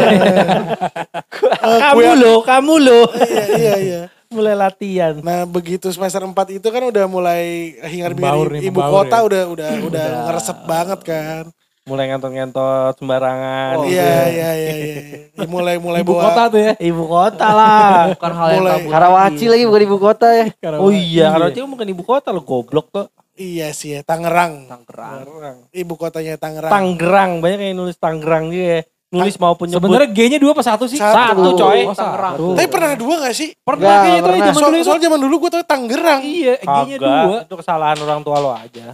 Eh, 1.62 1.78
kamu 1.78 2.18
lo, 2.18 2.34
kamu 2.42 2.74
lo. 2.82 3.02
Iya, 3.22 3.46
iya, 3.54 3.76
iya. 3.78 4.02
Mulai 4.34 4.58
latihan. 4.58 5.14
Nah 5.22 5.46
begitu 5.46 5.94
semester 5.94 6.26
4 6.26 6.34
itu 6.58 6.68
kan 6.74 6.82
udah 6.90 7.06
mulai 7.06 7.76
hingar 7.86 8.18
Membaur 8.18 8.50
bingar 8.50 8.66
ibu 8.66 8.80
membaur 8.82 9.06
kota 9.06 9.18
ya. 9.20 9.24
udah 9.30 9.44
udah 9.54 9.70
udah 9.86 10.08
ngeresep 10.26 10.58
banget 10.66 11.00
kan. 11.06 11.44
Mulai 11.82 12.14
ngentot-ngentot 12.14 12.94
sembarangan. 12.94 13.74
Oh, 13.74 13.90
gitu. 13.90 13.98
Iya 13.98 14.14
iya 14.30 14.50
iya 14.54 14.72
iya. 14.72 14.94
Ya, 15.34 15.46
Mulai 15.50 15.82
mulai 15.82 16.06
Ibu 16.06 16.14
bawa 16.14 16.22
kota 16.30 16.42
tuh 16.54 16.60
ya. 16.62 16.74
Ibu 16.78 17.04
kota 17.10 17.48
lah. 17.50 17.98
Bukan 18.14 18.32
hal 18.38 18.48
yang 18.48 18.62
Mulai- 18.62 18.74
tabu. 18.78 18.88
Karawaci 18.94 19.46
lagi 19.50 19.64
bukan 19.66 19.82
ibu 19.82 19.98
kota 19.98 20.28
ya. 20.30 20.46
oh 20.78 20.92
iya, 20.94 21.26
Karawaci 21.34 21.58
bukan 21.66 21.88
ibu 21.90 22.04
kota 22.06 22.30
lo 22.30 22.46
goblok 22.46 22.94
tuh. 22.94 23.10
Iya 23.34 23.74
sih 23.74 23.98
ya 23.98 24.06
Tangerang. 24.06 24.70
Tangerang. 24.70 25.66
Ibu 25.74 25.94
kotanya 25.98 26.38
Tangerang. 26.38 26.70
Tanggerang, 26.70 27.32
banyak 27.42 27.60
yang 27.74 27.76
nulis 27.76 27.98
Tanggerang 27.98 28.54
dia. 28.54 28.86
Nulis 29.10 29.36
maupun 29.36 29.66
nyebut. 29.68 29.82
Sebenarnya 29.82 30.10
G-nya 30.14 30.38
dua 30.38 30.52
apa 30.54 30.64
satu 30.64 30.86
sih? 30.86 30.96
Satu. 30.96 31.18
Satu, 31.18 31.50
coy. 31.58 31.82
Oh, 31.84 31.98
Tangerang. 31.98 32.34
satu. 32.38 32.46
Tapi 32.56 32.68
pernah 32.70 32.92
dua 32.94 33.16
gak 33.26 33.36
sih? 33.36 33.50
Pernah 33.58 33.90
kayaknya 33.98 34.22
tuh 34.22 34.28
pernah. 34.30 34.46
zaman 34.46 34.54
Soal, 34.56 34.70
dulu 34.70 34.78
itu. 34.78 34.88
soal 34.88 35.00
zaman 35.02 35.20
dulu 35.20 35.36
gue 35.36 35.50
tau 35.50 35.64
Tangerang. 35.66 36.22
Iya, 36.22 36.54
G-nya 36.62 36.98
dua. 37.02 37.38
itu 37.42 37.56
kesalahan 37.58 37.98
orang 37.98 38.22
tua 38.22 38.38
lo 38.38 38.54
aja. 38.54 38.94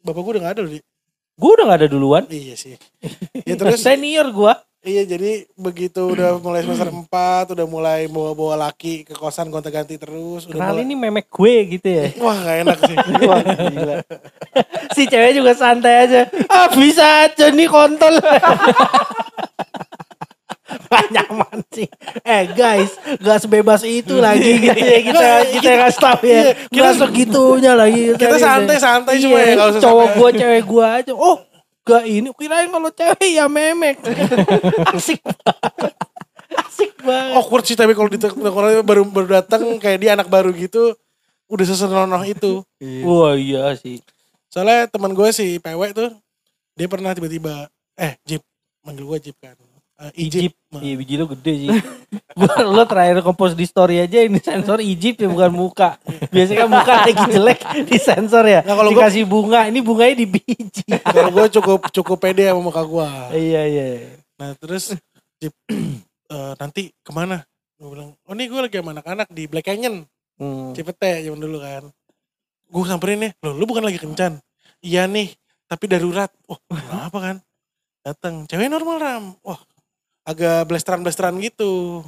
Bapak 0.00 0.20
gue 0.22 0.32
udah 0.38 0.42
gak 0.46 0.54
ada 0.54 0.62
loh. 0.62 0.72
Gue 1.34 1.50
udah 1.56 1.64
gak 1.68 1.80
ada 1.84 1.88
duluan. 1.88 2.24
Iya 2.28 2.54
sih. 2.54 2.76
Ya 3.42 3.54
terus 3.56 3.80
Senior 3.86 4.28
gue. 4.30 4.54
iya 4.82 5.06
jadi 5.06 5.46
begitu 5.54 6.10
udah 6.10 6.42
mulai 6.42 6.66
semester 6.66 6.90
4 6.90 7.54
udah 7.54 7.66
mulai 7.70 8.10
bawa-bawa 8.10 8.66
laki 8.66 9.06
ke 9.06 9.14
kosan 9.14 9.46
gonta-ganti 9.46 9.94
terus. 9.94 10.42
Udah 10.44 10.58
Kenal 10.58 10.74
mulai, 10.74 10.82
ini 10.82 10.94
memek 10.98 11.30
gue 11.30 11.54
gitu 11.78 11.86
ya. 11.86 12.06
Wah 12.26 12.34
gak 12.36 12.56
enak 12.66 12.78
sih. 12.82 12.96
Wah, 13.30 13.38
gila. 13.46 13.96
si 14.90 15.06
cewek 15.06 15.38
juga 15.38 15.54
santai 15.54 15.94
aja. 16.02 16.26
Ah 16.50 16.66
bisa 16.68 17.30
aja 17.30 17.46
nih 17.48 17.70
kontol. 17.70 18.18
Gak 20.88 21.06
nyaman 21.12 21.58
sih. 21.72 21.88
Eh 22.22 22.42
guys, 22.52 22.92
gak 23.20 23.38
sebebas 23.44 23.82
itu 23.84 24.18
lagi 24.18 24.60
gitu 24.60 24.76
ya 24.76 25.00
kita 25.04 25.28
kita 25.58 25.70
kasih 25.88 26.00
tahu 26.00 26.22
ya. 26.24 26.42
Gak 26.68 26.92
segitunya 27.00 27.72
lagi. 27.76 28.16
Kita 28.16 28.36
santai-santai 28.38 29.14
iya, 29.18 29.22
cuma 29.24 29.38
ya, 29.40 29.54
usah 29.68 29.80
Cowok 29.80 30.08
gua, 30.16 30.28
cewek 30.32 30.62
gua 30.68 30.86
aja. 31.00 31.12
Oh, 31.16 31.36
gak 31.84 32.04
ini. 32.06 32.28
Kirain 32.36 32.68
kalau 32.68 32.90
cewek 32.92 33.30
ya 33.32 33.46
memek. 33.48 33.96
Asik. 34.96 35.20
Asik 36.52 36.92
banget. 37.00 37.34
Awkward 37.36 37.64
sih 37.64 37.76
tapi 37.76 37.92
kalau 37.96 38.08
di 38.12 38.18
tongkrongan 38.20 38.84
baru 38.84 39.02
baru 39.08 39.28
datang 39.40 39.62
kayak 39.80 39.98
dia 40.00 40.10
anak 40.14 40.28
baru 40.28 40.52
gitu 40.52 40.94
udah 41.52 41.66
sesenonoh 41.68 42.22
itu. 42.24 42.64
Wah 43.04 43.36
iya 43.36 43.76
sih. 43.76 44.00
Soalnya 44.52 44.88
teman 44.88 45.12
gue 45.16 45.28
si 45.32 45.60
PW 45.60 45.80
tuh 45.96 46.12
dia 46.76 46.88
pernah 46.88 47.12
tiba-tiba 47.12 47.68
eh 47.96 48.16
Jeep 48.24 48.40
manggil 48.84 49.04
gue 49.04 49.18
Jeep 49.28 49.36
kan. 49.40 49.56
Eh. 50.02 50.26
Ijip. 50.26 50.52
Nah, 50.74 50.82
Iya 50.82 50.94
biji 50.98 51.14
lo 51.14 51.30
gede 51.30 51.52
sih. 51.54 51.68
Gua 52.34 52.54
lo 52.58 52.82
terakhir 52.90 53.22
kompos 53.22 53.54
di 53.54 53.62
story 53.62 54.02
aja 54.02 54.18
ini 54.18 54.42
sensor 54.42 54.82
Ijip 54.82 55.22
ya 55.22 55.28
bukan 55.30 55.54
muka. 55.54 55.94
Biasanya 56.28 56.66
kan 56.66 56.68
muka 56.68 56.92
lagi 57.06 57.24
jelek 57.30 57.60
di 57.90 57.98
sensor 58.02 58.44
ya. 58.44 58.60
Nah, 58.66 58.74
kalau 58.74 58.90
gua- 58.90 59.06
Dikasih 59.06 59.24
bunga, 59.24 59.70
ini 59.70 59.78
bunganya 59.78 60.16
di 60.18 60.26
biji. 60.26 60.82
Kalau 60.90 61.30
gue 61.30 61.46
cukup 61.54 61.80
cukup 61.94 62.18
pede 62.18 62.50
sama 62.50 62.58
muka 62.58 62.82
gue. 62.82 63.08
iya 63.38 63.62
iya. 63.62 63.86
Nah 64.42 64.58
terus 64.58 64.90
Jeep 65.38 65.54
eh, 66.34 66.52
nanti 66.58 66.90
ke 66.98 67.10
mana? 67.14 67.46
Gue 67.78 67.94
bilang, 67.94 68.14
oh 68.26 68.34
nih 68.34 68.46
gue 68.50 68.58
lagi 68.58 68.78
sama 68.82 68.90
anak-anak 68.94 69.28
di 69.30 69.46
Black 69.46 69.70
Canyon. 69.70 70.02
Hmm. 70.38 70.74
Cipete 70.74 71.22
zaman 71.22 71.38
dulu 71.38 71.62
kan. 71.62 71.86
Gue 72.66 72.82
samperin 72.88 73.22
nih, 73.22 73.30
loh 73.38 73.54
lu 73.54 73.66
bukan 73.66 73.86
lagi 73.86 74.02
kencan. 74.02 74.42
Iya 74.82 75.06
nih, 75.06 75.30
tapi 75.66 75.86
darurat. 75.86 76.30
Wah 76.50 76.58
kenapa 76.66 77.18
kan? 77.18 77.36
Datang, 78.02 78.34
cewek 78.50 78.66
normal 78.66 78.98
ram. 78.98 79.24
Wah 79.46 79.62
agak 80.22 80.66
blasteran-blasteran 80.70 81.38
gitu. 81.42 82.02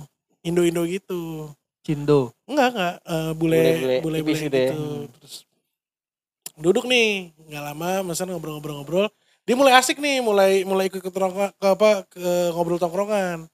Indo-Indo 0.45 0.85
gitu. 0.85 1.51
Cindo. 1.85 2.33
Enggak, 2.49 2.71
enggak. 2.73 2.95
eh, 3.05 3.33
bule, 3.37 3.61
Bule-bule 3.61 3.97
bule, 4.01 4.19
bule 4.25 4.39
gitu 4.41 4.57
ya. 4.57 4.69
gitu. 4.73 4.83
Terus 5.21 5.35
duduk 6.55 6.85
nih, 6.87 7.35
nggak 7.51 7.63
lama, 7.65 7.91
mesen 8.07 8.31
ngobrol-ngobrol-ngobrol. 8.31 9.11
Dia 9.45 9.55
mulai 9.59 9.77
asik 9.77 10.01
nih, 10.01 10.25
mulai 10.25 10.65
mulai 10.65 10.89
ikut 10.89 11.05
ke, 11.05 11.11
ke 11.13 11.67
apa 11.69 12.09
ke 12.09 12.31
ngobrol 12.57 12.81
tongkrongan. 12.81 13.45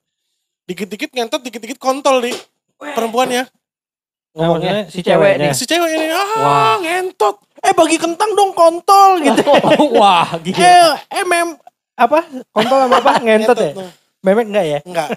Dikit-dikit 0.71 1.11
ngentot, 1.11 1.43
dikit-dikit 1.43 1.83
kontol 1.83 2.23
di 2.23 2.33
perempuannya. 2.79 3.51
Ngomongnya 4.31 4.87
si 4.87 5.03
cewek 5.03 5.43
ceweknya. 5.43 5.51
Si 5.51 5.65
cewek 5.67 5.91
ini, 5.91 6.07
ah 6.15 6.79
ngentot. 6.79 7.43
Eh 7.67 7.75
bagi 7.75 7.99
kentang 7.99 8.31
dong 8.39 8.55
kontol 8.55 9.19
gitu. 9.19 9.43
Wah, 9.99 10.39
gila. 10.39 10.63
eh, 10.63 10.95
eh 11.19 11.25
mem 11.27 11.59
apa? 11.99 12.23
Kontol 12.55 12.79
sama 12.87 12.97
apa? 13.03 13.13
Ngentot 13.27 13.57
ya? 13.59 13.73
tuh. 13.75 13.91
Memek 14.21 14.47
enggak 14.49 14.67
ya? 14.67 14.79
Enggak, 14.85 15.09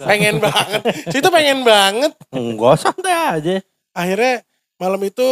pengen 0.00 0.40
banget. 0.40 0.80
Situ 1.08 1.28
pengen 1.28 1.60
banget. 1.60 2.12
Enggak, 2.30 2.74
santai 2.78 3.12
aja. 3.12 3.56
Akhirnya 3.92 4.40
malam 4.76 5.00
itu 5.02 5.24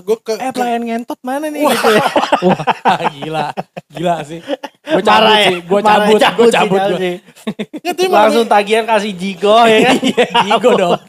gue 0.00 0.16
ke, 0.20 0.36
Eh 0.36 0.48
ke- 0.48 0.54
pelayan 0.54 0.80
ngentot 0.80 1.20
mana 1.20 1.48
nih 1.48 1.64
gitu 1.64 1.88
ya? 1.90 2.04
Wah, 2.48 2.64
gila. 3.10 3.46
Gila 3.88 4.16
sih. 4.24 4.40
Gue 4.82 5.02
cabut 5.02 5.28
ya? 5.30 5.44
sih. 5.46 5.58
Gue 5.62 5.80
cabut. 5.82 6.16
Gue 6.16 6.48
sih, 6.48 6.50
cabut. 6.50 6.80
Nggak, 6.80 7.92
tapi 7.92 8.08
malam 8.08 8.24
Langsung 8.28 8.46
tagihan 8.48 8.84
kasih 8.84 9.12
jigo 9.12 9.56
ya 9.64 9.78
kan? 9.82 9.96
Jigo 10.42 10.70
dong. 10.72 11.00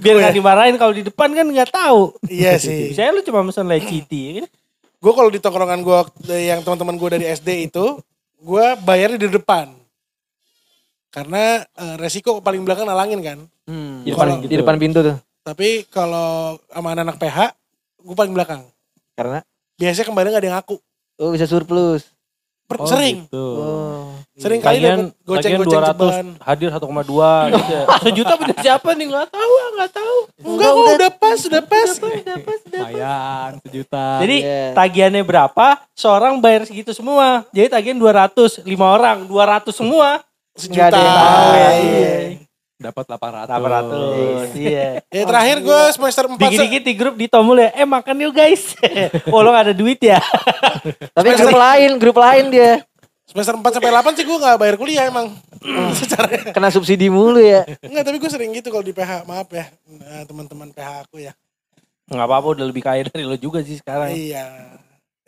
Biar 0.00 0.16
gak 0.22 0.34
dimarahin 0.34 0.76
kalau 0.76 0.92
di 0.92 1.02
depan 1.02 1.32
kan 1.32 1.46
nggak 1.46 1.70
tahu. 1.70 2.16
Iya 2.26 2.56
sih. 2.56 2.90
Saya 2.96 3.12
lu 3.12 3.20
cuma 3.20 3.40
mesen 3.42 3.66
leciti 3.66 4.20
ya 4.20 4.32
kan? 4.40 4.46
Gue 5.00 5.12
kalau 5.12 5.28
di 5.28 5.36
tongkrongan 5.36 5.80
gue 5.80 5.98
yang 6.34 6.60
teman-teman 6.60 6.96
gue 6.96 7.08
dari 7.10 7.26
SD 7.26 7.48
itu, 7.66 7.96
gue 8.40 8.66
bayarnya 8.82 9.20
di 9.20 9.28
depan. 9.28 9.72
Karena 11.10 11.60
eh, 11.62 11.94
resiko 12.00 12.40
paling 12.40 12.64
belakang 12.64 12.88
nalangin 12.88 13.20
kan. 13.20 13.38
Hmm. 13.68 14.02
Di 14.02 14.10
depan, 14.14 14.28
di 14.46 14.56
depan 14.56 14.76
pintu 14.80 15.04
tuh. 15.04 15.16
Tapi 15.44 15.88
kalau 15.88 16.60
sama 16.68 16.92
anak-anak 16.92 17.16
PH, 17.16 17.38
gue 18.04 18.16
paling 18.16 18.34
belakang. 18.34 18.62
Karena 19.16 19.44
Biasanya 19.80 20.12
kembali 20.12 20.26
gak 20.28 20.40
ada 20.44 20.48
yang 20.52 20.56
ngaku. 20.60 20.76
oh 21.24 21.32
bisa 21.32 21.48
surplus. 21.48 22.04
Per- 22.70 22.86
sering. 22.86 23.26
Gitu. 23.26 23.46
Oh. 23.58 24.14
Sering 24.32 24.62
kali 24.62 24.78
dapet 24.78 25.12
goceng-goceng 25.20 25.82
lagian 25.82 25.92
200 25.92 26.00
ceban. 26.00 26.26
hadir 26.40 26.68
1,2 26.70 26.80
gitu 27.52 27.70
ya. 27.70 27.82
Sejuta 28.00 28.32
punya 28.34 28.56
siapa 28.56 28.88
nih 28.94 29.06
nggak 29.10 29.28
tahu 29.28 29.52
ah 29.52 29.68
nggak 29.74 29.90
tahu. 29.92 30.16
Enggak 30.40 30.70
kok 30.70 30.86
udah 30.94 31.12
pas, 31.12 31.38
udah 31.44 31.62
pas. 31.62 31.90
Lumayan, 32.70 33.50
sejuta. 33.60 34.06
Jadi 34.20 34.36
Iya. 34.40 34.62
tagihannya 34.72 35.22
berapa? 35.22 35.66
Seorang 35.92 36.38
bayar 36.38 36.64
segitu 36.64 36.90
semua. 36.90 37.44
Jadi 37.50 37.68
tagihan 37.68 37.98
200, 37.98 38.62
lima 38.62 38.86
orang 38.88 39.26
200 39.26 39.74
semua. 39.74 40.22
Sejuta. 40.52 40.72
Nggak 40.72 40.88
ada 40.88 41.00
yang 41.00 41.16
tahu 41.16 41.50
ya, 41.52 41.70
Iya. 41.70 42.10
Dapat 42.80 43.04
800. 43.04 44.56
800. 44.56 44.56
Iya. 44.56 44.88
Ya 45.12 45.22
terakhir 45.30 45.56
gue 45.60 45.80
semester 45.92 46.24
4 46.32 46.40
Dikit-dikit 46.40 46.82
di 46.82 46.94
grup 46.96 47.14
ditomul 47.20 47.60
ya. 47.60 47.70
Eh 47.76 47.84
makan 47.84 48.16
yuk 48.24 48.32
guys. 48.32 48.72
oh 49.28 49.44
lo 49.44 49.52
gak 49.52 49.70
ada 49.70 49.74
duit 49.76 50.00
ya? 50.00 50.16
Tapi 51.16 51.28
grup 51.36 51.54
lain, 51.54 51.90
grup 52.00 52.16
lain 52.16 52.48
dia. 52.48 52.72
semester 53.28 53.54
4 53.54 53.62
sampai 53.78 53.92
8 53.94 54.16
sih 54.18 54.24
gue 54.26 54.38
gak 54.40 54.56
bayar 54.58 54.76
kuliah 54.80 55.04
emang. 55.06 55.28
Secara 56.00 56.50
Kena 56.56 56.72
subsidi 56.72 57.12
mulu 57.12 57.38
ya. 57.38 57.68
Enggak, 57.84 58.08
tapi 58.08 58.16
gue 58.16 58.30
sering 58.32 58.50
gitu 58.56 58.72
kalau 58.72 58.82
di 58.82 58.96
PH. 58.96 59.28
Maaf 59.28 59.52
ya, 59.52 59.68
eh, 59.86 60.24
teman-teman 60.24 60.72
PH 60.72 61.04
aku 61.04 61.20
ya. 61.20 61.36
Nggak 62.10 62.26
apa-apa 62.26 62.58
udah 62.58 62.66
lebih 62.66 62.82
kaya 62.82 63.06
dari 63.06 63.22
lo 63.22 63.38
juga 63.38 63.62
sih 63.62 63.78
sekarang. 63.78 64.10
Iya. 64.10 64.50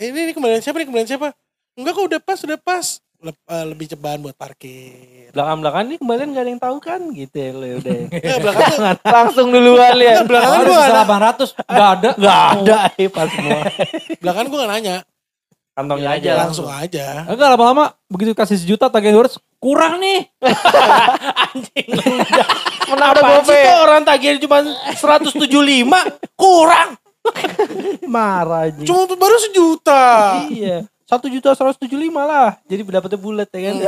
Eh, 0.00 0.10
Ini, 0.10 0.18
ini 0.18 0.32
kembalian 0.34 0.58
siapa 0.58 0.82
nih? 0.82 0.88
Kembalian 0.90 1.06
siapa? 1.14 1.30
Enggak 1.78 1.92
kok 1.94 2.06
udah 2.10 2.20
pas, 2.24 2.38
udah 2.42 2.58
pas. 2.58 2.86
Lep- 3.22 3.38
eh, 3.46 3.64
lebih 3.64 3.86
ceban 3.86 4.18
buat 4.18 4.34
parkir. 4.34 5.30
Belakang-belakang 5.30 5.84
nih 5.86 5.98
kembalian 6.02 6.28
gak 6.30 6.42
ada 6.42 6.50
yang 6.50 6.58
tahu 6.58 6.76
kan 6.78 7.00
gitu 7.14 7.30
ya 7.32 7.50
lo 7.54 7.64
ya 7.64 7.76
udah. 7.78 7.94
Enggak, 8.02 8.38
belakang 8.42 8.66
tuh, 8.66 8.80
Langsung 9.06 9.46
duluan 9.48 9.94
ya. 9.94 10.16
belakangan 10.26 10.58
Ada 10.58 10.66
gue 10.66 10.80
ada. 10.82 11.02
800. 11.06 11.54
Gak 11.70 11.90
ada. 11.94 12.10
Gak 12.18 12.40
ada 12.50 12.76
eh 12.98 13.06
pas 13.06 13.28
semua. 13.30 13.60
Belakangan 14.22 14.46
gue 14.50 14.58
gak 14.58 14.70
nanya. 14.70 14.96
Kantongnya 15.72 16.10
aja 16.12 16.30
langsung 16.36 16.68
aja. 16.68 17.06
Enggak 17.24 17.48
lama-lama 17.48 17.84
begitu 18.04 18.34
kasih 18.34 18.58
sejuta 18.58 18.90
tagihan 18.90 19.16
200 19.16 19.38
kurang 19.56 20.02
nih. 20.02 20.26
Anjing. 21.46 21.88
Menang 22.90 23.10
ada 23.16 23.40
sih 23.40 23.56
tuh 23.56 23.76
orang 23.80 24.02
tagihan 24.02 24.36
cuma 24.36 24.66
175 24.66 25.38
kurang. 26.34 26.98
Marah 28.04 28.68
aja. 28.68 28.82
Cuma 28.82 29.14
baru 29.14 29.36
sejuta. 29.40 30.04
Iya. 30.50 30.90
Satu 31.04 31.26
juta 31.26 31.52
seratus 31.52 31.78
tujuh 31.78 31.98
lima 31.98 32.22
lah. 32.24 32.48
Jadi 32.64 32.82
dapetnya 32.84 33.18
bulat 33.18 33.48
ya 33.50 33.60
kan. 33.68 33.74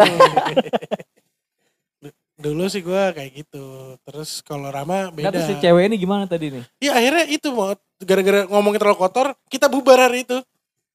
Dulu 2.35 2.67
sih 2.67 2.83
gue 2.83 3.03
kayak 3.15 3.31
gitu. 3.33 3.65
Terus 4.03 4.43
kalau 4.43 4.69
Rama 4.69 5.09
Nah, 5.09 5.15
beda. 5.15 5.31
terus 5.31 5.47
si 5.49 5.55
cewek 5.57 5.87
ini 5.87 5.97
gimana 5.97 6.27
tadi 6.27 6.51
nih? 6.51 6.65
Iya 6.83 6.93
akhirnya 6.93 7.25
itu 7.31 7.49
mau 7.55 7.73
gara-gara 8.03 8.45
ngomongin 8.51 8.79
terlalu 8.83 8.99
kotor, 8.99 9.27
kita 9.47 9.71
bubar 9.71 10.11
hari 10.11 10.27
itu. 10.27 10.43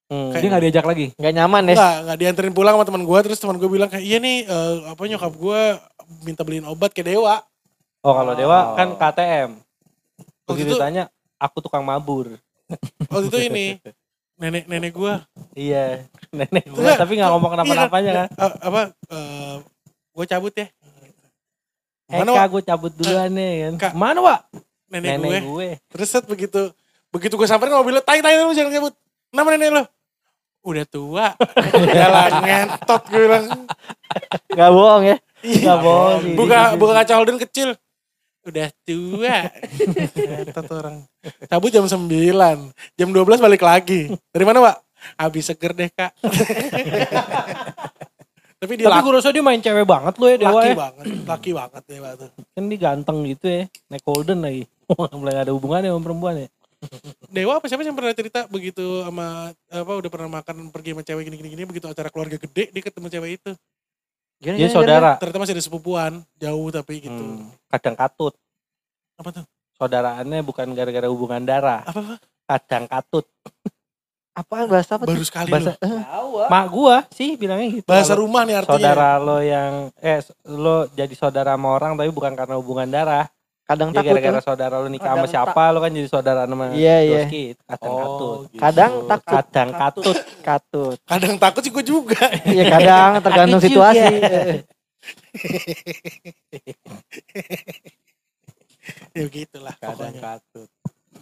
Hmm. 0.10 0.34
Dia 0.34 0.49
gak 0.49 0.63
diajak 0.65 0.86
lagi. 0.86 1.05
Gak 1.15 1.34
nyaman 1.34 1.69
ya. 1.69 1.75
Enggak, 1.77 1.95
enggak 2.01 2.17
dianterin 2.17 2.53
pulang 2.53 2.73
sama 2.75 2.86
teman 2.86 3.03
gue. 3.05 3.19
Terus 3.23 3.39
teman 3.39 3.55
gue 3.55 3.69
bilang 3.69 3.88
kayak, 3.88 4.03
iya 4.03 4.17
nih 4.19 4.38
eh, 4.43 4.75
apa 4.89 5.01
nyokap 5.05 5.34
gue 5.34 5.62
minta 6.25 6.41
beliin 6.43 6.65
obat 6.65 6.91
ke 6.91 7.05
Dewa. 7.05 7.39
Oh 8.03 8.13
kalau 8.13 8.34
Dewa 8.36 8.75
kan 8.75 8.97
KTM. 8.97 9.49
Begitu 10.43 10.75
itu- 10.75 10.82
tanya, 10.82 11.08
aku 11.38 11.62
tukang 11.62 11.86
mabur. 11.86 12.36
Waktu 13.08 13.25
itu 13.29 13.39
ini 13.47 13.65
nenek 14.39 14.65
nenek 14.65 14.91
gue 14.91 15.13
Iya, 15.54 16.08
nenek 16.38 16.65
gue 16.65 16.91
tapi 16.95 17.13
nggak 17.13 17.30
ngomong 17.30 17.52
kenapa-napanya 17.54 18.12
kan. 18.15 18.28
Eh, 18.32 18.54
apa 18.63 18.82
gue 20.10 20.25
cabut 20.25 20.54
ya 20.54 20.67
mana 22.10 22.25
Eka 22.25 22.41
Wak? 22.41 22.47
gue 22.49 22.62
cabut 22.65 22.91
duluan 22.91 23.30
nih 23.30 23.54
kan. 23.62 23.73
Kak. 23.78 23.93
Mana 23.93 24.19
Wak? 24.19 24.39
nenek, 24.89 25.13
gue 25.13 25.28
Nenek 25.30 25.43
gue. 25.45 25.69
terus 25.88 26.10
set 26.10 26.25
begitu 26.25 26.73
begitu 27.10 27.34
gue 27.36 27.45
samperin 27.45 27.71
mobilnya 27.71 28.02
tai 28.02 28.19
tai 28.19 28.34
lu 28.36 28.49
jangan 28.49 28.73
cabut 28.73 28.93
nama 29.30 29.49
nenek 29.54 29.69
lo 29.71 29.84
udah 30.60 30.86
tua 30.86 31.38
jalan 31.95 32.32
ngentot 32.41 33.02
gue 33.08 33.21
bilang 33.21 33.45
Gak 34.49 34.71
bohong 34.73 35.04
ya. 35.06 35.17
Nggak 35.39 35.78
bohong 35.80 36.23
buka 36.34 36.60
buka 36.75 36.93
kaca 36.97 37.13
Holden 37.15 37.38
kecil 37.38 37.78
udah 38.47 38.67
tua 38.88 39.38
ngentot 40.15 40.67
orang 40.71 40.97
cabut 41.52 41.69
jam 41.73 41.86
9 41.86 42.08
jam 42.95 43.10
12 43.12 43.43
balik 43.43 43.63
lagi 43.63 44.12
dari 44.32 44.45
mana 44.47 44.63
pak 44.63 44.75
habis 45.19 45.47
seger 45.47 45.75
deh 45.75 45.89
kak 45.91 46.12
tapi 48.60 48.75
dia 48.75 48.91
Tapi 48.91 49.08
gue 49.08 49.13
rasa 49.15 49.32
dia 49.32 49.39
main 49.39 49.63
cewek 49.63 49.88
banget 49.88 50.19
loh 50.19 50.28
ya 50.28 50.36
Dewa 50.36 50.60
laki 50.60 50.67
ya. 50.67 50.75
banget 50.75 51.06
laki 51.23 51.49
banget 51.56 51.84
dewa 51.88 52.10
tuh 52.19 52.30
Kan 52.52 52.63
dia 52.67 52.80
ganteng 52.84 53.17
gitu 53.23 53.45
ya. 53.47 53.63
Naik 53.88 54.04
golden 54.04 54.43
lagi. 54.43 54.67
Mulai 55.15 55.47
ada 55.47 55.56
hubungannya 55.56 55.95
sama 55.95 56.04
perempuan 56.04 56.43
ya. 56.43 56.47
Dewa 57.32 57.60
apa 57.60 57.71
siapa 57.71 57.88
yang 57.88 57.95
pernah 57.95 58.12
cerita 58.12 58.52
begitu 58.52 58.84
sama 59.04 59.56
apa 59.71 59.91
udah 59.95 60.12
pernah 60.12 60.30
makan 60.39 60.75
pergi 60.75 60.91
sama 60.91 61.04
cewek 61.08 61.23
gini 61.32 61.38
gini 61.39 61.49
gini 61.56 61.63
begitu 61.67 61.88
acara 61.88 62.12
keluarga 62.12 62.36
gede 62.36 62.71
dia 62.71 62.84
ketemu 62.84 63.08
cewek 63.08 63.32
itu 63.39 63.52
Gimana, 64.39 64.56
Dia 64.56 64.69
saudara. 64.69 65.12
ternyata 65.15 65.39
masih 65.39 65.54
ada 65.54 65.62
sepupuan 65.62 66.12
jauh 66.36 66.69
tapi 66.69 67.02
gitu 67.02 67.12
Hmm, 67.13 67.52
kadang 67.67 67.93
katut. 67.93 68.34
apa 69.15 69.30
tuh 69.34 69.45
Saudaraannya 69.75 70.39
bukan 70.41 70.71
gara-gara 70.71 71.08
hubungan 71.08 71.39
darah. 71.41 71.84
apa 71.84 71.99
apa 71.99 72.15
Kadang 72.49 72.86
katut. 72.86 73.25
Apaan 74.32 74.65
bahasa 74.65 74.95
apa 74.95 75.04
tuh? 75.04 75.12
baru 75.12 75.23
sekali 75.23 75.49
Bahasa 75.49 75.75
loh. 75.75 75.99
Jawa. 75.99 76.45
mak 76.47 76.65
gua 76.69 76.97
sih 77.10 77.36
bilangnya 77.36 77.69
gitu. 77.75 77.86
bahasa 77.86 78.13
rumah 78.13 78.41
nih 78.41 78.56
artinya 78.58 78.80
Saudara 78.89 79.10
lo 79.17 79.38
yang 79.39 79.71
eh 79.97 80.19
lo 80.47 80.88
jadi 80.89 81.12
saudara 81.12 81.54
sama 81.54 81.69
orang 81.69 81.93
tapi 81.93 82.08
bukan 82.10 82.32
karena 82.34 82.56
hubungan 82.56 82.88
darah. 82.88 83.28
Kadang 83.69 83.93
Dia 83.93 84.01
takut 84.01 84.17
gara-gara 84.17 84.41
saudara 84.41 84.75
lo 84.82 84.89
nikah 84.89 85.13
sama 85.13 85.29
siapa 85.29 85.63
lo 85.69 85.77
kan 85.79 85.93
jadi 85.93 86.10
saudara 86.10 86.49
sama 86.49 86.73
Iya, 86.73 86.97
iya. 87.05 87.21
Doski. 87.21 87.43
Kadang 87.69 87.93
katut. 88.01 88.39
Kadang 88.58 88.93
takut. 89.05 89.29
Kadang 89.29 89.69
katut. 89.71 90.17
Katut. 90.41 90.97
kadang 91.05 91.34
takut 91.38 91.62
sih 91.62 91.69
gue 91.69 91.86
juga 91.86 92.23
Iya 92.49 92.63
kadang 92.67 93.12
tergantung 93.21 93.62
situasi. 93.62 94.01
ya. 94.01 94.10
ya 99.13 99.23
begitulah 99.23 99.75
Kadang 99.77 100.13
pokoknya 100.13 100.21
katut. 100.21 100.69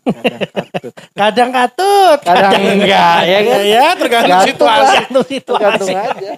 Kadang 0.08 0.44
takut. 0.50 0.94
Kadang 1.14 1.50
katut. 1.52 2.20
Kadang 2.24 2.54
enggak 2.64 3.20
ya 3.28 3.38
ya, 3.38 3.40
kan. 3.44 3.62
ya 3.68 3.86
tergantung 4.00 4.32
Gantung 4.32 4.48
situasi 4.48 4.96
Tergantung 4.96 5.26
situasi. 5.28 5.92
aja. 5.94 6.32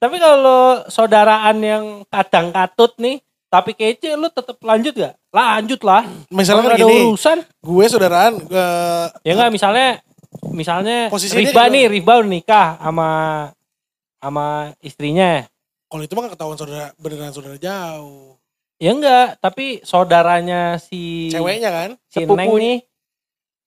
Tapi 0.00 0.16
kalau 0.16 0.60
saudaraan 0.88 1.56
yang 1.60 1.84
kadang 2.08 2.50
katut 2.50 2.96
nih, 2.96 3.20
tapi 3.50 3.74
kece 3.74 4.14
lu 4.14 4.30
tetap 4.30 4.56
lanjut 4.62 4.94
gak? 4.94 5.14
Lanjut 5.30 5.80
lah. 5.82 6.06
misalnya 6.30 6.62
kan 6.64 6.72
ada 6.72 6.78
gini 6.80 6.96
urusan. 7.04 7.38
gue 7.42 7.84
saudaraan 7.86 8.34
eh, 8.40 9.06
Ya 9.26 9.32
enggak 9.34 9.50
misalnya 9.50 9.86
misalnya 10.48 10.98
Rifba 11.10 11.66
nih, 11.66 11.90
Rifba 11.90 12.22
udah 12.22 12.30
nikah 12.30 12.68
sama 12.78 13.08
sama 14.16 14.46
istrinya. 14.78 15.42
kalau 15.86 16.02
itu 16.02 16.14
mah 16.14 16.30
ketahuan 16.30 16.54
saudara 16.54 16.94
beneran 16.96 17.34
saudara 17.34 17.58
jauh 17.58 18.38
Ya 18.78 18.94
enggak, 18.94 19.36
tapi 19.42 19.82
saudaranya 19.82 20.78
si 20.78 21.28
ceweknya 21.28 21.68
kan 21.68 21.90
si 22.06 22.22
Sepupu. 22.22 22.38
Neng 22.38 22.54
nih 22.56 22.78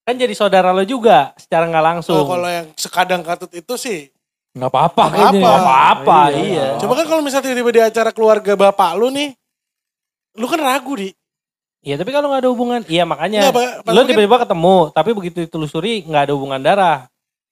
kan 0.03 0.15
jadi 0.15 0.33
saudara 0.33 0.71
lo 0.71 0.83
juga 0.83 1.31
secara 1.35 1.63
nggak 1.63 1.85
langsung. 1.85 2.17
oh, 2.17 2.27
kalau 2.27 2.47
yang 2.47 2.67
sekadang 2.75 3.21
katut 3.21 3.51
itu 3.51 3.75
sih 3.75 4.07
nggak 4.53 4.69
apa-apa 4.69 5.03
Nggak. 5.09 5.31
Nggak 5.37 5.59
apa-apa, 5.59 6.19
iya. 6.33 6.67
Cuma 6.77 6.93
kan 6.93 7.05
kalau 7.05 7.21
misalnya 7.21 7.49
tiba-tiba 7.49 7.71
di 7.73 7.81
acara 7.83 8.09
keluarga 8.09 8.53
bapak 8.53 8.91
lu 8.95 9.09
nih, 9.09 9.33
lu 10.33 10.45
kan 10.45 10.59
ragu 10.59 10.93
di. 10.95 11.09
Iya, 11.83 11.99
tapi 11.99 12.09
kalau 12.09 12.31
nggak 12.31 12.41
ada 12.47 12.49
hubungan, 12.49 12.79
iya 12.87 13.03
makanya 13.03 13.51
Nggak, 13.51 13.55
Pak. 13.83 13.91
Mungkin- 13.91 14.07
tiba-tiba 14.15 14.37
ketemu, 14.47 14.75
tapi 14.95 15.09
begitu 15.11 15.37
ditelusuri 15.43 16.07
nggak 16.07 16.21
ada 16.25 16.33
hubungan 16.33 16.59
darah. 16.59 16.99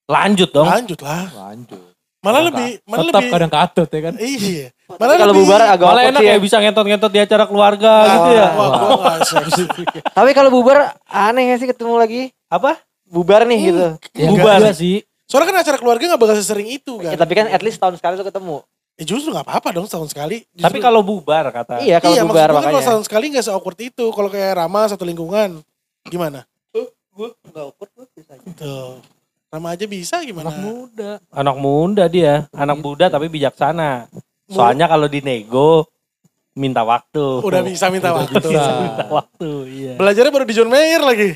Lanjut 0.08 0.50
dong. 0.50 0.67
Lanjut 0.67 1.00
lah. 1.04 1.28
Lanjut. 1.32 1.80
Malah 2.22 2.38
Kadang 2.38 2.48
lebih, 2.54 2.70
malah 2.86 3.02
Tetap 3.02 3.17
lebih. 3.17 3.32
kadang 3.34 3.52
katut 3.52 3.89
ya 3.89 4.00
kan. 4.00 4.13
Iya. 4.15 4.65
Malah 4.88 5.15
kalau 5.17 5.34
lebih- 5.34 5.48
bubar 5.50 5.62
agak 5.63 5.67
Malah 5.82 5.91
awkward 5.91 6.12
enak 6.13 6.22
sih 6.22 6.28
ya 6.28 6.32
ya. 6.32 6.39
bisa 6.39 6.56
ngentot-ngentot 6.62 7.12
di 7.12 7.20
acara 7.20 7.44
keluarga 7.50 7.94
gitu 8.08 8.30
ya. 8.32 8.48
Wah, 8.54 8.67
gua 8.72 8.96
nggak 8.96 9.20
seksi. 9.26 9.63
Tapi 10.06 10.30
kalau 10.32 10.50
bubar 10.50 10.78
aneh 11.04 11.44
gak 11.50 11.60
sih 11.60 11.67
ketemu 11.67 11.94
lagi? 11.98 12.22
Apa? 12.46 12.78
Bubar 13.04 13.41
nih 13.44 13.60
gitu. 13.67 13.88
Ya, 14.13 14.30
Bubar. 14.30 14.62
enggak 14.62 14.70
juga 14.70 14.72
sih. 14.78 14.96
Soalnya 15.26 15.48
kan 15.50 15.58
acara 15.60 15.78
keluarga 15.82 16.04
gak 16.08 16.22
bakal 16.22 16.36
sesering 16.38 16.70
itu 16.70 16.94
kan. 17.02 17.10
Ya, 17.10 17.17
tapi 17.17 17.34
kan 17.34 17.50
at 17.50 17.60
least 17.60 17.82
tahun 17.82 17.98
sekali 17.98 18.15
tuh 18.15 18.28
ketemu. 18.28 18.62
Ya 19.02 19.06
justru 19.10 19.34
gak 19.34 19.50
apa-apa 19.50 19.74
dong 19.74 19.90
setahun 19.90 20.14
sekali. 20.14 20.46
Justru- 20.54 20.62
Tapi 20.62 20.78
kalau 20.78 21.02
bubar 21.02 21.50
kata. 21.50 21.82
Iya 21.82 21.98
kalau 21.98 22.14
iya, 22.14 22.22
bubar 22.22 22.38
kan 22.46 22.54
kalau 22.54 22.62
makanya. 22.62 22.82
setahun 22.86 23.04
sekali 23.10 23.26
gak 23.34 23.46
se-awkward 23.50 23.80
itu. 23.82 24.06
Kalau 24.08 24.30
kayak 24.30 24.52
Rama 24.56 24.82
satu 24.86 25.02
lingkungan. 25.02 25.58
Gimana? 26.06 26.46
Gue 27.12 27.34
gak 27.50 27.66
awkward 27.66 27.92
gue 27.92 28.06
bisa 28.14 28.38
aja. 28.38 28.46
Tuh. 28.54 29.02
Rama 29.50 29.68
aja 29.74 29.84
bisa 29.84 30.16
gimana? 30.22 30.48
Anak 30.48 30.62
muda. 30.62 31.12
Anak 31.28 31.56
muda 31.58 32.04
dia, 32.06 32.46
anak 32.54 32.78
muda 32.78 33.10
tapi 33.10 33.28
bijaksana. 33.28 34.06
Soalnya 34.48 34.86
kalau 34.86 35.10
dinego 35.10 35.90
minta 36.54 36.86
waktu. 36.86 37.42
Udah 37.42 37.60
bisa 37.60 37.90
minta 37.90 38.14
waktu. 38.14 38.38
minta 38.38 39.08
waktu, 39.10 39.50
iya. 39.68 39.94
Belajarnya 39.98 40.30
baru 40.30 40.46
di 40.46 40.54
John 40.54 40.70
Mayer 40.70 41.02
lagi. 41.02 41.30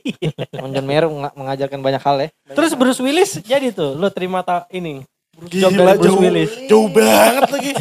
Emang 0.58 0.70
John 0.70 0.84
Mayer 0.84 1.04
menga- 1.06 1.34
mengajarkan 1.34 1.80
banyak 1.80 2.02
hal 2.02 2.16
ya. 2.20 2.28
Terus 2.52 2.76
Bruce 2.76 3.00
Willis 3.00 3.40
jadi 3.40 3.72
tuh, 3.72 3.94
lo 3.94 4.10
terima 4.10 4.44
ta 4.44 4.68
ini. 4.68 5.00
Job 5.36 5.70
Gila, 5.76 5.92
Bruce 6.00 6.06
jauh, 6.08 6.20
Willis. 6.20 6.52
jauh 6.64 6.88
banget 6.88 7.48
lagi. 7.52 7.72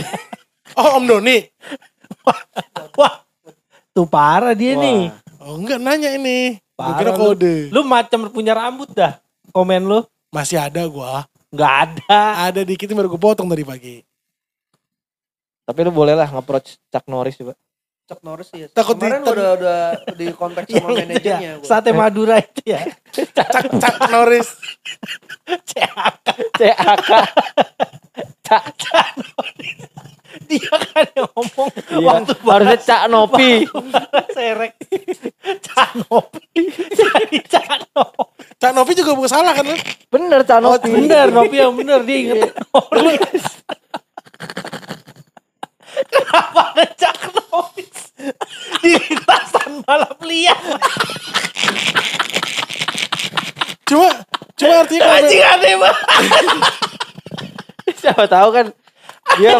Oh 0.75 0.99
Om 0.99 1.03
Doni. 1.07 1.39
Wah, 2.99 3.23
tuh 3.95 4.03
parah 4.03 4.51
dia 4.51 4.75
nih. 4.75 5.07
Oh 5.39 5.55
enggak 5.55 5.79
nanya 5.79 6.11
ini. 6.11 6.59
Parah 6.75 6.99
kira 6.99 7.11
lu. 7.15 7.19
kode. 7.31 7.71
Lu 7.71 7.87
macam 7.87 8.27
punya 8.27 8.51
rambut 8.51 8.91
dah. 8.91 9.23
Komen 9.55 9.87
lu 9.87 10.03
Masih 10.35 10.59
ada 10.59 10.83
gua. 10.91 11.23
nggak 11.55 11.73
ada. 11.87 12.51
Ada 12.51 12.67
dikit 12.67 12.91
baru 12.91 13.07
gue 13.07 13.21
potong 13.21 13.47
tadi 13.47 13.63
pagi. 13.63 14.03
Tapi 15.63 15.79
lu 15.87 15.95
boleh 15.95 16.11
lah 16.13 16.27
nge-approach 16.27 16.75
Chuck 16.91 17.07
Norris 17.07 17.39
juga. 17.39 17.55
Chuck 18.05 18.21
Norris 18.21 18.49
ya. 18.53 18.67
Takut 18.69 18.95
Kemarin 18.95 19.21
di- 19.21 19.33
udah 19.33 19.49
udah 19.57 19.79
di 20.13 20.25
kontak 20.31 20.69
sama 20.69 20.93
Yang 20.93 20.93
itu 20.93 21.01
manajernya 21.01 21.49
ya. 21.51 21.65
Sate 21.65 21.89
Madura 21.91 22.35
itu 22.37 22.61
ya. 22.63 22.81
Cak 23.35 23.49
Cak 23.75 23.95
Norris. 24.07 24.49
CAK. 25.71 27.09
Dia 30.45 30.69
kan 30.69 31.05
yang 31.15 31.29
ngomong 31.33 31.69
Iya. 31.89 31.97
waktu 32.05 32.33
Harusnya 32.37 32.77
Cak 32.77 33.01
Nopi. 33.07 33.51
serek. 34.31 34.73
Canopi. 35.63 36.61
Jadi 36.91 37.37
Canopi. 37.41 38.23
Cak 38.55 38.71
Novi 38.71 38.91
juga 38.93 39.11
bukan 39.13 39.25
salah 39.27 39.51
kan? 39.51 39.65
Bener 40.07 40.45
Cak 40.45 40.59
Nopi. 40.59 40.93
Bener, 40.93 41.33
Nopi 41.33 41.55
yang 41.57 41.73
bener 41.73 42.05
dia 42.05 42.17
inget 42.21 42.53
Norris. 42.69 43.45
Kenapa 46.05 46.61
ada 46.71 46.85
Cak 46.93 47.15
Norris 47.31 47.74
di 48.79 48.91
lintasan 48.93 49.81
balap 49.81 50.17
liar? 50.21 50.55
Cuma 53.85 54.09
cuma 54.55 54.73
artinya 54.81 55.01
kalau 55.03 55.17
Anjing 55.19 55.43
aneh 55.43 55.73
banget. 55.75 56.45
Siapa 57.95 58.23
tahu 58.25 58.49
kan 58.51 58.65
dia 59.35 59.57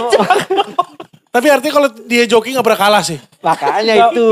tapi 1.36 1.48
artinya 1.52 1.74
kalau 1.74 1.90
dia 2.08 2.24
joki 2.24 2.56
nggak 2.56 2.64
pernah 2.64 2.80
kalah 2.80 3.04
sih. 3.04 3.20
makanya 3.42 4.10
itu 4.10 4.28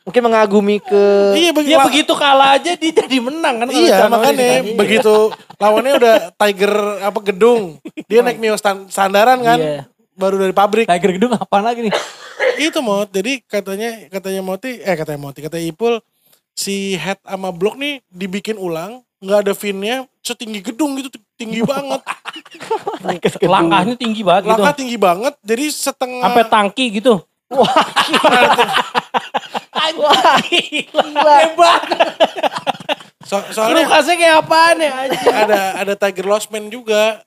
mungkin 0.00 0.22
mengagumi 0.22 0.78
ke 0.78 1.02
Iya 1.34 1.50
begi, 1.50 1.68
Ya 1.68 1.82
begitu 1.82 2.12
kalah 2.14 2.54
aja 2.54 2.72
dia 2.72 2.92
jadi 2.94 3.16
menang 3.18 3.60
kan. 3.60 3.66
Iya 3.68 4.06
makanya 4.06 4.62
kan. 4.62 4.78
begitu 4.78 5.14
lawannya 5.56 5.92
udah 5.96 6.14
Tiger 6.32 6.72
apa 7.02 7.18
gedung 7.20 7.82
dia 8.06 8.22
naik 8.22 8.38
Mio 8.38 8.54
stan- 8.54 8.86
sandaran 8.86 9.42
kan 9.42 9.58
Iya. 9.58 9.82
baru 10.14 10.38
dari 10.38 10.54
pabrik 10.54 10.86
Tiger 10.86 11.10
gedung 11.12 11.34
apaan 11.34 11.66
lagi 11.66 11.82
nih? 11.82 11.94
Itu 12.58 12.78
mot 12.80 13.08
jadi 13.08 13.40
katanya 13.42 14.08
katanya 14.08 14.40
Moti 14.40 14.78
eh 14.78 14.94
katanya 14.94 15.20
Moti 15.20 15.40
katanya 15.40 15.66
Ipul 15.66 16.00
si 16.52 16.94
head 16.94 17.20
sama 17.20 17.50
blok 17.50 17.76
nih 17.76 18.00
dibikin 18.08 18.56
ulang 18.56 19.00
nggak 19.18 19.38
ada 19.42 19.52
finnya 19.52 20.04
setinggi 20.20 20.60
gedung 20.62 20.96
gitu 20.96 21.08
tinggi 21.34 21.60
banget 21.62 22.00
Langkahnya 23.42 23.96
tinggi 23.96 24.20
banget 24.20 24.42
gitu. 24.44 24.52
langkah 24.52 24.74
tinggi 24.74 24.96
banget 24.96 25.34
jadi 25.40 25.64
setengah 25.66 26.22
Sampai 26.22 26.44
tangki 26.46 26.84
gitu. 26.92 27.14
Wah, 27.46 27.70
gila. 28.02 28.50
Hebat. 31.14 31.82
so- 33.22 33.46
soalnya 33.50 33.86
Lukasnya 33.86 34.14
kayak 34.16 34.36
apaan 34.42 34.76
ya 34.78 34.90
anjing? 34.96 35.34
ada 35.34 35.60
ada 35.76 35.94
Tiger 35.94 36.26
Lostman 36.26 36.66
juga 36.68 37.22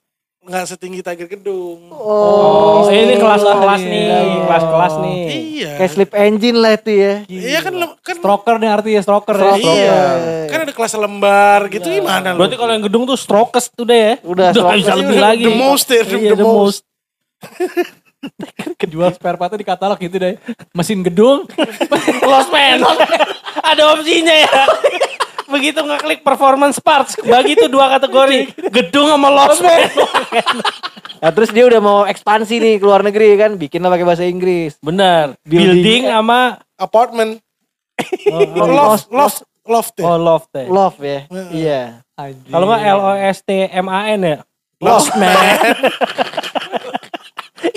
nggak 0.49 0.65
setinggi 0.65 1.05
Tiger 1.05 1.29
Gedung. 1.29 1.93
Oh, 1.93 2.81
Oh, 2.81 2.89
ini 2.89 3.15
kelas-kelas 3.15 3.81
nih. 3.85 4.05
nih, 4.09 4.33
kelas-kelas 4.49 4.93
nih. 4.97 5.21
Iya. 5.29 5.71
Kayak 5.77 5.91
slip 5.93 6.11
engine 6.17 6.57
lah 6.57 6.71
itu 6.73 6.91
ya. 6.91 7.13
Iya 7.29 7.59
kan 7.61 7.73
kan 8.01 8.15
Stroker 8.17 8.55
nih 8.57 8.69
artinya 8.73 9.01
stroker 9.05 9.35
ya. 9.37 9.43
Stroker. 9.53 9.75
Iya. 9.77 9.99
Kan 10.49 10.59
ada 10.65 10.73
kelas 10.73 10.93
lembar 10.97 11.59
gitu 11.69 11.87
gimana 11.87 12.33
lu? 12.33 12.41
Berarti 12.41 12.55
kalau 12.57 12.71
yang 12.73 12.83
gedung 12.83 13.03
tuh 13.05 13.13
strokes 13.13 13.69
tuh 13.69 13.85
deh 13.85 13.99
ya. 13.99 14.13
Udah, 14.25 14.49
nggak 14.49 14.77
bisa 14.81 14.93
lebih 14.97 15.19
lagi. 15.21 15.45
The 15.45 15.53
most 15.53 15.87
ya, 15.87 16.01
Iya, 16.01 16.33
the 16.33 16.47
most. 16.47 16.81
Jual 18.83 19.11
spare 19.17 19.37
partnya 19.37 19.61
di 19.61 19.67
katalog 19.67 19.99
gitu 20.01 20.17
deh. 20.17 20.35
Mesin 20.73 21.05
gedung. 21.05 21.45
Lost 22.25 22.49
man. 22.49 22.81
Ada 23.61 23.81
opsinya 23.93 24.33
ya. 24.33 24.61
Begitu 25.49 25.79
ngeklik 25.81 26.21
performance 26.21 26.77
parts, 26.77 27.17
bagi 27.25 27.57
itu 27.57 27.65
dua 27.65 27.97
kategori. 27.97 28.53
Gedung 28.77 29.09
sama 29.09 29.29
lost 29.33 29.61
man. 29.65 29.81
Nah, 31.19 31.35
terus 31.35 31.51
dia 31.51 31.67
udah 31.67 31.83
mau 31.83 32.07
ekspansi 32.07 32.63
nih 32.63 32.75
ke 32.79 32.85
luar 32.87 33.03
negeri 33.03 33.35
kan, 33.35 33.59
bikin 33.59 33.83
lah 33.83 33.91
pakai 33.91 34.07
bahasa 34.07 34.23
Inggris. 34.23 34.79
Bener. 34.79 35.35
Building. 35.43 35.83
Building 35.83 36.01
sama 36.07 36.63
Apartment. 36.79 37.43
oh, 38.31 38.39
Loft, 38.63 39.11
loft, 39.11 39.39
loft 39.67 39.93
ya. 39.99 40.07
oh, 40.07 40.15
loft 40.15 40.47
ya. 40.55 40.65
Love 40.71 40.99
ya. 41.03 41.19
Iya. 41.51 41.81
Kalau 42.47 42.71
nggak 42.71 42.81
L 42.87 42.99
O 43.03 43.11
S 43.19 43.43
T 43.43 43.67
M 43.67 43.91
A 43.91 44.15
N 44.15 44.21
ya. 44.23 44.37
Lost 44.79 45.11
man. 45.19 45.35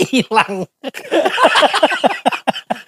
Hilang. 0.06 0.70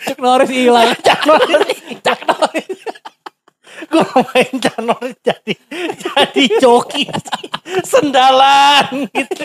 Chuck 0.06 0.18
Norris 0.22 0.50
hilang. 0.54 0.94
Cak 1.02 1.20
Norris. 1.26 1.82
Cak 2.04 2.20
Norris. 2.30 2.78
Gue 3.94 4.02
main 4.26 4.52
Cak 4.58 4.78
Norris 4.80 5.14
jadi 5.20 5.54
jadi 5.94 6.42
joki 6.58 7.06
sendalan 7.86 9.06
gitu. 9.08 9.42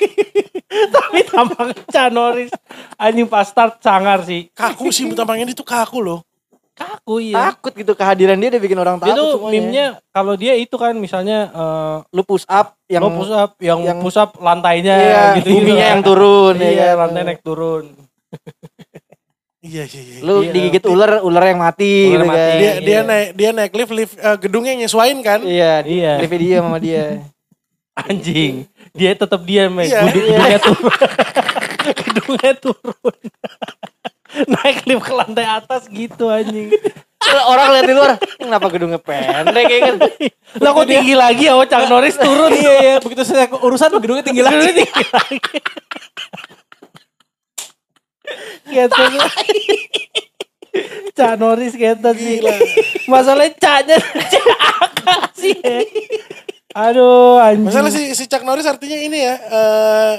Tapi 0.90 1.20
tampangnya 1.24 1.86
Cak 1.86 2.10
Norris 2.10 2.50
anjing 2.96 3.26
pas 3.26 3.46
start 3.46 3.78
sangar 3.80 4.26
sih. 4.26 4.50
Kaku 4.52 4.90
sih 4.90 5.06
tampangnya 5.14 5.46
itu 5.46 5.62
kaku 5.62 6.02
loh. 6.02 6.20
Kaku 6.74 7.20
ya. 7.20 7.52
Takut 7.52 7.76
gitu 7.76 7.92
kehadiran 7.92 8.40
dia 8.40 8.50
udah 8.50 8.62
bikin 8.64 8.80
orang 8.80 8.96
takut 8.98 9.12
Itu 9.12 9.26
meme-nya 9.46 10.00
kalau 10.10 10.34
dia 10.34 10.56
itu 10.56 10.72
kan 10.74 10.96
misalnya 10.96 11.52
eh 11.52 11.96
lu 12.10 12.24
push 12.24 12.48
up 12.48 12.80
yang 12.88 13.04
lo 13.04 13.12
push 13.12 13.30
up 13.30 13.52
yang, 13.60 13.80
yang- 13.84 14.00
push 14.00 14.16
up 14.16 14.40
lantainya 14.40 14.96
iya, 14.96 15.24
gitu 15.38 15.60
buminya 15.60 15.86
yang 15.92 16.02
turun 16.02 16.56
ya 16.56 16.70
Iya, 16.72 16.90
kan. 16.90 17.00
lantai 17.06 17.22
naik 17.28 17.42
turun. 17.44 17.86
Iya 19.60 19.84
iya 19.86 20.02
iya. 20.02 20.18
Lu 20.24 20.40
Iya. 20.40 20.52
digigit 20.52 20.84
ular, 20.86 21.20
ular 21.20 21.44
yang 21.46 21.60
mati 21.60 22.08
Ular 22.08 22.16
gitu 22.16 22.26
mati. 22.26 22.40
kan. 22.40 22.56
Dia 22.56 22.72
dia 22.80 22.92
Iya. 22.96 23.00
naik 23.04 23.28
dia 23.34 23.50
naik 23.52 23.72
lift 23.74 23.92
lift 23.92 24.14
eh, 24.16 24.38
gedungnya 24.40 24.74
nyesuain 24.78 25.20
kan? 25.20 25.40
Iya, 25.44 25.84
Iya. 25.84 26.14
di 26.18 26.28
video 26.28 26.64
sama 26.64 26.80
dia. 26.80 27.20
Anjing. 28.00 28.64
Dia 28.92 29.12
tetap 29.14 29.44
diam, 29.44 29.76
ya. 29.78 29.84
Iya. 29.84 30.00
Gedung- 30.08 30.32
Gedungnya 30.40 30.60
turun. 30.62 30.96
Gedungnya 32.00 32.52
turun. 32.64 33.16
Naik 34.48 34.78
lift 34.86 35.04
ke 35.04 35.14
lantai 35.14 35.44
atas 35.44 35.90
gitu 35.90 36.30
anjing. 36.30 36.70
Orang 37.46 37.76
lihat 37.76 37.84
di 37.84 37.94
luar, 37.94 38.12
kenapa 38.38 38.72
gedungnya 38.72 38.98
pendek 38.98 39.68
ya 39.68 39.80
kan? 39.84 39.96
Lah 40.56 40.72
kok 40.72 40.86
tinggi 40.88 41.14
lagi 41.14 41.44
ya, 41.46 41.54
oh 41.54 41.66
Chuck 41.66 41.84
Norris 41.86 42.16
turun. 42.16 42.48
Iya 42.50 42.74
iya. 42.80 42.96
Begitu 42.98 43.28
saya 43.28 43.52
urusan 43.52 43.92
gedungnya 43.98 44.24
tinggi 44.24 44.40
lagi. 44.40 44.56
Gedungnya 44.56 44.76
tinggi 44.80 45.06
lagi. 45.12 45.58
Gitu. 48.70 49.04
Cak 51.18 51.34
Norris 51.42 51.74
gitu 51.74 52.10
sih. 52.14 52.38
Masalahnya 53.10 53.58
Caknya 53.58 53.98
Cak 54.02 54.48
akal 54.70 55.22
sih. 55.34 55.58
Aduh 56.78 57.42
anjing. 57.42 57.66
Masalah 57.66 57.90
si 57.90 58.14
si 58.14 58.30
Chuck 58.30 58.46
Norris 58.46 58.70
artinya 58.70 58.94
ini 58.94 59.26
ya 59.26 59.36
eh 59.36 60.14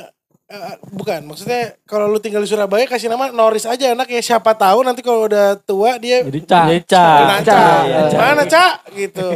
eh, 0.50 0.76
bukan 0.90 1.22
maksudnya 1.30 1.78
kalau 1.86 2.10
lu 2.10 2.18
tinggal 2.18 2.42
di 2.42 2.50
Surabaya 2.50 2.90
kasih 2.90 3.06
nama 3.06 3.30
Norris 3.30 3.70
aja 3.70 3.94
enak 3.94 4.10
ya 4.10 4.18
siapa 4.18 4.50
tahu 4.58 4.82
nanti 4.82 5.00
kalau 5.00 5.30
udah 5.30 5.54
tua 5.62 5.94
dia 6.02 6.26
Jadi 6.26 6.42
Cak. 6.42 6.64
Jadi 6.66 6.82
Cak. 6.90 7.18
Nah, 7.22 7.40
Cak. 7.40 7.46
Cak. 7.46 7.82
Cak. 8.10 8.18
Mana 8.18 8.44
Cak 8.50 8.74
gitu. 8.98 9.28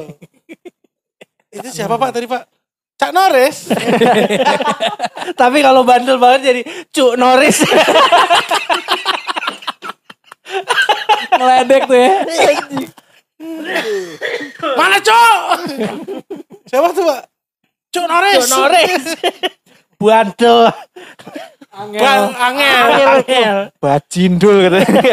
Itu 1.54 1.68
siapa 1.70 1.94
Pak 1.94 2.10
tadi 2.10 2.26
Pak? 2.26 2.42
Cak 3.04 3.12
Norris. 3.12 3.68
Tapi 5.40 5.58
kalau 5.60 5.84
bandel 5.84 6.16
banget 6.16 6.40
jadi 6.48 6.60
Cuk 6.88 7.20
Norris. 7.20 7.60
Ngeledek 11.36 11.84
tuh 11.84 11.98
ya. 12.00 12.12
Mana 14.72 14.96
Cok? 15.04 15.68
siapa 16.64 16.96
tuh 16.96 17.04
Pak? 17.04 17.28
Cuk 17.92 18.06
Norris. 18.08 18.40
Cuk 18.40 18.48
Norris. 18.56 19.04
bandel. 20.00 20.72
Bang 21.76 22.32
Angel. 22.32 22.80
Angel. 23.20 23.58
Bajindul 23.84 24.56
katanya. 24.64 25.12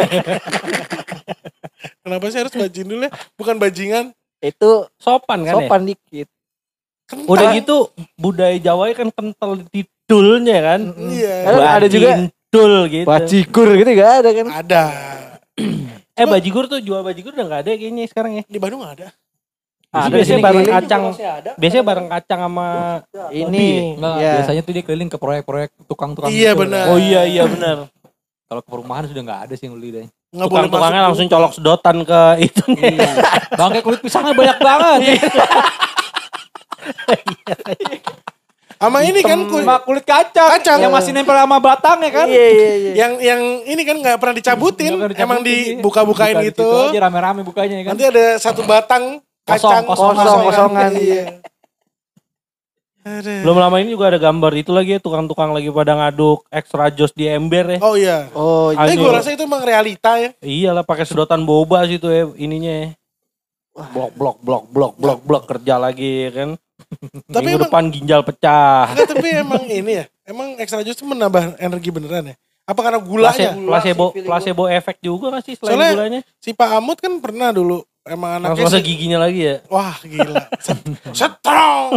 Kenapa 2.08 2.23
sih 2.32 2.39
harus 2.39 2.56
bajindul 2.56 3.04
ya? 3.04 3.12
Bukan 3.36 3.60
bajingan. 3.60 4.15
Itu 4.39 4.88
Sopan 4.95 5.43
kan 5.43 5.60
ya? 5.60 5.67
sopan 5.67 5.84
dikit. 5.91 6.32
Kental. 7.12 7.28
Udah 7.28 7.47
gitu 7.52 7.76
budaya 8.15 8.56
Jawa 8.58 8.84
kan 8.91 9.10
kental 9.12 9.52
di 9.67 9.82
dulnya 10.08 10.58
kan. 10.63 10.82
Iya. 10.95 11.36
Kan 11.43 11.54
ada 11.60 11.88
juga 11.88 12.10
Dul 12.47 12.74
gitu. 12.88 13.08
bajigur 13.08 13.67
gitu 13.76 13.89
gak 13.93 14.12
ada 14.24 14.30
kan? 14.32 14.45
Ada. 14.63 14.84
Eh 16.12 16.28
bajigur 16.28 16.67
tuh 16.67 16.84
jual 16.84 17.02
bajigur 17.02 17.32
udah 17.32 17.47
gak 17.47 17.62
ada 17.63 17.71
kayaknya 17.74 18.04
sekarang 18.06 18.32
ya. 18.39 18.43
Di 18.43 18.60
Bandung 18.60 18.84
ada. 18.84 19.12
Ada 19.91 20.08
Ada 20.08 20.13
biasanya 20.13 20.19
di 20.19 20.28
sini 20.28 20.43
bareng 20.43 20.65
kacang. 20.65 21.04
Biasanya 21.56 21.84
bareng 21.84 22.08
kacang 22.08 22.39
sama 22.47 22.67
Ini 23.28 23.67
Enggak, 23.95 24.15
ya. 24.17 24.32
biasanya 24.39 24.62
tuh 24.62 24.71
dia 24.71 24.84
keliling 24.84 25.10
ke 25.10 25.17
proyek-proyek 25.17 25.69
tukang-tukang 25.84 26.32
Iya, 26.32 26.52
gitu. 26.52 26.62
benar. 26.63 26.84
Oh 26.88 27.00
iya 27.00 27.21
iya 27.24 27.43
benar. 27.43 27.88
Kalau 28.45 28.62
ke 28.62 28.69
perumahan 28.69 29.04
sudah 29.08 29.21
nggak 29.21 29.39
ada 29.47 29.54
sih 29.56 29.67
yang 29.67 29.76
beli 29.76 29.89
deh. 29.91 30.06
Nggak 30.32 30.47
boleh 30.47 30.47
masuk. 30.47 30.52
Tukang-tukangnya 30.52 31.02
langsung 31.08 31.28
colok 31.28 31.52
sedotan 31.56 31.97
ke 32.04 32.21
itu. 32.43 32.63
Bangke 33.56 33.80
kulit 33.82 34.00
pisangnya 34.00 34.32
banyak 34.32 34.58
banget. 34.60 35.00
Sama 38.82 39.06
ini 39.06 39.22
kan 39.22 39.38
kul- 39.46 39.62
Sama 39.62 39.78
kulit 39.86 40.02
kacang, 40.02 40.58
Kacang. 40.58 40.82
yang 40.82 40.89
masih 40.89 41.13
nempel 41.13 41.38
sama 41.38 41.62
batangnya 41.62 42.10
kan. 42.10 42.26
Iya 42.26 42.46
iya 42.50 42.70
iya. 42.74 42.91
yang 42.98 43.12
yang 43.22 43.41
ini 43.63 43.82
kan 43.86 43.96
nggak 43.96 44.17
pernah 44.17 44.34
dicabutin, 44.34 44.98
Nggak 44.98 45.13
pernah 45.13 45.22
emang 45.22 45.39
dicabutin, 45.39 45.62
iya. 45.62 45.78
dibuka-bukain 45.78 46.34
Buka 46.34 46.41
di 46.41 46.50
gitu. 46.50 46.70
aja 46.89 47.00
rame-rame 47.00 47.41
bukanya 47.44 47.76
ya 47.78 47.84
kan. 47.86 47.91
Nanti 47.94 48.06
ada 48.10 48.26
satu 48.36 48.65
batang 48.65 49.04
kacang 49.44 49.86
Kosong, 49.86 50.17
kosong, 50.17 50.41
kosongan, 50.50 50.91
Iya. 50.98 51.26
Aduh. 53.02 53.41
Belum 53.41 53.58
lama 53.58 53.78
ini 53.78 53.89
juga 53.91 54.10
ada 54.10 54.20
gambar 54.20 54.54
itu 54.56 54.70
lagi 54.70 54.94
ya 54.94 55.02
tukang-tukang 55.02 55.50
lagi 55.50 55.70
pada 55.70 55.98
ngaduk 55.98 56.46
extra 56.50 56.86
jos 56.88 57.10
di 57.12 57.26
ember 57.26 57.65
ya. 57.65 57.80
Oh 57.82 57.94
iya. 57.94 58.30
Oh 58.32 58.70
Tapi 58.70 58.94
Anjing. 58.94 59.02
gue 59.02 59.10
rasa 59.12 59.30
itu 59.32 59.41
emang 59.41 59.62
realita 59.62 60.22
ya. 60.22 60.38
Iyalah 60.38 60.82
pakai 60.82 61.06
sedotan 61.06 61.41
boba 61.41 61.82
sih 61.86 61.98
tuh 61.98 62.10
ya 62.10 62.30
ininya 62.36 62.70
ya. 62.70 62.88
Blok 63.74 64.13
blok 64.13 64.38
blok 64.41 64.63
blok 64.70 64.94
blok 64.98 65.20
blok 65.22 65.44
kerja 65.46 65.78
lagi 65.78 66.26
ya 66.26 66.32
kan. 66.32 66.50
Tapi 67.25 67.45
Minggu 67.45 67.58
emang, 67.58 67.67
depan 67.67 67.84
ginjal 67.88 68.21
pecah. 68.21 68.91
enggak, 68.91 69.08
tapi 69.10 69.27
emang 69.34 69.63
ini 69.63 69.91
ya. 69.93 70.06
Emang 70.23 70.47
extra 70.56 70.80
juice 70.80 70.93
itu 70.93 71.04
menambah 71.04 71.56
energi 71.58 71.89
beneran 71.89 72.32
ya. 72.32 72.36
Apa 72.63 72.80
karena 72.82 72.99
gulanya? 72.99 73.51
Placebo, 73.54 73.67
placebo, 74.13 74.23
placebo 74.23 74.63
efek 74.67 74.97
juga 74.99 75.25
gak 75.34 75.43
sih 75.43 75.56
selain 75.56 75.71
Soalnya- 75.73 75.93
gulanya? 75.93 76.19
Si 76.38 76.51
Pak 76.51 76.69
Amut 76.73 76.97
kan 76.97 77.13
pernah 77.17 77.49
dulu 77.49 77.82
emang 78.01 78.39
Langsung 78.39 78.47
anaknya 78.54 78.65
masa 78.67 78.80
si- 78.80 78.86
giginya 78.86 79.19
lagi 79.19 79.41
ya. 79.41 79.56
Wah 79.67 79.95
gila. 79.99 80.41
Set- 80.65 80.86
Strong. 81.12 81.91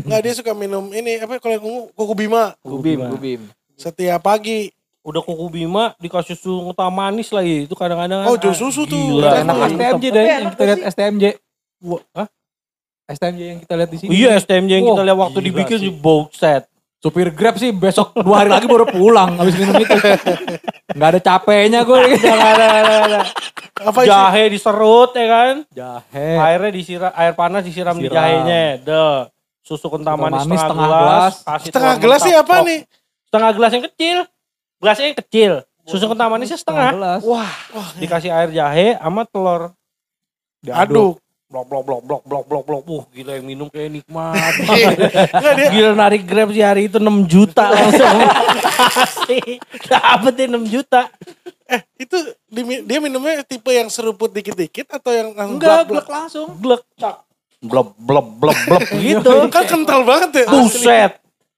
Enggak 0.00 0.20
dia 0.22 0.34
suka 0.34 0.52
minum 0.52 0.88
ini 0.88 1.18
apa 1.18 1.36
kalau 1.36 1.54
yang 1.54 1.64
ungu 1.64 1.82
kuku 1.92 2.14
bima 2.16 2.56
Gubim, 2.60 2.98
gubim. 3.08 3.40
setiap 3.74 4.22
pagi. 4.22 4.72
Udah 5.00 5.20
kuku 5.20 5.46
bima 5.50 5.96
dikasih 5.96 6.34
susu 6.34 6.68
ngetah 6.68 6.88
manis 6.88 7.28
lagi. 7.28 7.64
Itu 7.64 7.72
kadang-kadang 7.72 8.24
Oh, 8.24 8.36
jus 8.36 8.54
susu 8.54 8.84
tuh. 8.84 9.18
Gila. 9.18 9.40
Enak. 9.40 9.56
STMJ 9.70 10.04
deh, 10.06 10.24
yang 10.26 10.52
kita 10.52 10.62
lihat 10.64 10.80
STMJ. 10.86 11.24
Wah, 11.80 12.02
hah? 12.12 12.28
STMJ 13.08 13.40
yang 13.42 13.58
kita 13.58 13.72
lihat 13.74 13.90
di 13.90 13.98
sini. 13.98 14.08
Iya 14.12 14.36
STMJ 14.36 14.70
yang 14.70 14.86
kita 14.86 14.94
Wah, 14.94 15.06
lihat 15.06 15.18
waktu 15.18 15.38
dibikin 15.40 15.78
sih. 15.80 15.84
di 15.84 15.90
boat 15.90 16.28
set. 16.32 16.68
Supir 16.98 17.30
Grab 17.30 17.54
sih 17.54 17.70
besok 17.70 18.10
dua 18.12 18.42
hari 18.42 18.50
lagi 18.50 18.66
baru 18.66 18.82
pulang 18.84 19.38
habis 19.38 19.54
minum 19.54 19.70
itu. 19.76 19.94
Gak 20.98 21.08
ada 21.08 21.20
capeknya 21.22 21.86
gue. 21.86 21.94
Apa 23.88 23.98
sih? 24.02 24.10
Jahe 24.10 24.42
diserut 24.50 25.14
ya 25.14 25.26
kan. 25.26 25.54
Jahe. 25.70 26.30
Airnya 26.36 26.70
disiram, 26.74 27.12
air 27.14 27.32
panas 27.32 27.62
disiram, 27.62 27.94
di 27.94 28.10
Disiram. 28.10 28.18
jahenya. 28.18 28.62
Deh. 28.82 29.18
Susu 29.62 29.86
kental 29.86 30.16
manis, 30.16 30.42
manis 30.42 30.58
setengah, 30.58 30.74
setengah 30.74 30.90
gelas. 30.90 31.34
gelas. 31.38 31.60
Setengah 31.62 31.94
gelas 31.96 32.20
sih 32.20 32.34
apa 32.34 32.52
Oh, 32.52 32.64
nih? 32.64 32.80
Setengah 33.30 33.50
gelas 33.52 33.70
yang 33.70 33.84
kecil. 33.86 34.18
Gelasnya 34.80 35.06
yang 35.06 35.18
kecil. 35.18 35.52
Susu 35.84 36.04
kental 36.04 36.28
manisnya 36.28 36.58
setengah. 36.58 36.90
gelas. 36.90 37.20
Wah, 37.22 37.52
Dikasih 37.94 38.30
air 38.32 38.50
jahe 38.50 38.98
sama 38.98 39.22
telur. 39.22 39.70
Aduk. 40.66 41.22
Blok 41.48 41.64
blok 41.64 41.80
blok 41.80 42.00
blok 42.04 42.22
blok 42.28 42.44
blok 42.44 42.64
blok. 42.68 42.82
Uh 42.84 43.02
gila 43.08 43.40
yang 43.40 43.48
minum 43.48 43.72
kayak 43.72 43.88
nikmat. 43.88 44.36
Gila 45.72 45.96
narik 45.96 46.28
grab 46.28 46.52
sih 46.52 46.60
hari 46.60 46.92
itu 46.92 47.00
6 47.00 47.08
juta 47.24 47.72
langsung. 47.72 48.20
Asli. 49.00 49.56
Dapetin 49.88 50.52
6 50.52 50.68
juta. 50.68 51.08
itu 51.96 52.16
di- 52.52 52.84
dia 52.84 53.00
minumnya 53.00 53.40
tipe 53.44 53.72
yang 53.72 53.88
seruput 53.88 54.28
dikit-dikit 54.28 54.88
atau 54.88 55.08
yang 55.08 55.32
langsung 55.32 55.56
Enggak, 55.56 55.88
blek 55.88 56.08
langsung. 56.08 56.52
Blek. 56.52 56.84
Blok 57.64 57.96
blok 57.96 58.28
blok 58.36 58.58
blok 58.68 58.84
gitu. 58.94 59.32
Kan 59.56 59.64
kental 59.64 60.04
banget 60.04 60.44
ya. 60.44 60.52
Buset. 60.52 61.12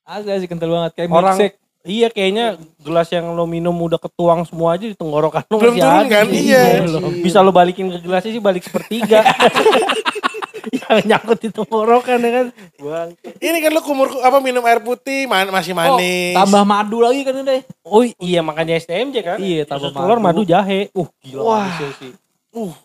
Agak 0.07 0.38
sih 0.38 0.47
kental 0.47 0.70
banget 0.70 0.93
kayak 0.95 1.11
Orang- 1.11 1.34
milkshake. 1.34 1.59
Iya 1.81 2.12
kayaknya 2.12 2.61
gelas 2.78 3.09
yang 3.09 3.33
lo 3.33 3.45
minum 3.45 3.72
udah 3.72 3.97
ketuang 3.97 4.45
semua 4.45 4.76
aja 4.76 4.85
di 4.85 4.93
tenggorokan 4.93 5.49
lo 5.49 5.57
Belum 5.57 5.72
masih 5.72 5.81
turun 5.83 6.05
ada. 6.05 6.12
kan? 6.12 6.26
Iya. 6.28 6.62
Bisa 7.18 7.41
lo 7.41 7.51
balikin 7.51 7.89
ke 7.89 7.99
gelasnya 8.01 8.33
sih 8.33 8.43
balik 8.43 8.61
sepertiga. 8.62 9.24
yang 10.91 11.09
nyangkut 11.09 11.41
di 11.41 11.49
tenggorokan 11.49 12.20
ya 12.20 12.31
kan. 12.31 12.47
Ini 13.41 13.59
kan 13.59 13.70
lu 13.72 13.81
kumur 13.81 14.12
apa 14.20 14.39
minum 14.39 14.61
air 14.62 14.85
putih 14.85 15.24
man- 15.24 15.49
masih 15.49 15.72
manis. 15.72 16.37
Oh, 16.37 16.45
tambah 16.45 16.62
madu 16.62 17.01
lagi 17.01 17.24
kan 17.24 17.41
deh. 17.41 17.64
Oh 17.81 18.05
iya 18.05 18.45
makanya 18.45 18.76
STMJ 18.76 19.16
kan. 19.24 19.39
Iya, 19.41 19.64
tambah 19.64 19.89
Usus 19.89 19.97
telur 19.97 20.20
madu 20.20 20.43
madu. 20.43 20.43
jahe. 20.45 20.93
Uh 20.93 21.09
gila. 21.24 21.43
Wah. 21.43 21.72
sih. 21.97 22.12
Uh, 22.53 22.76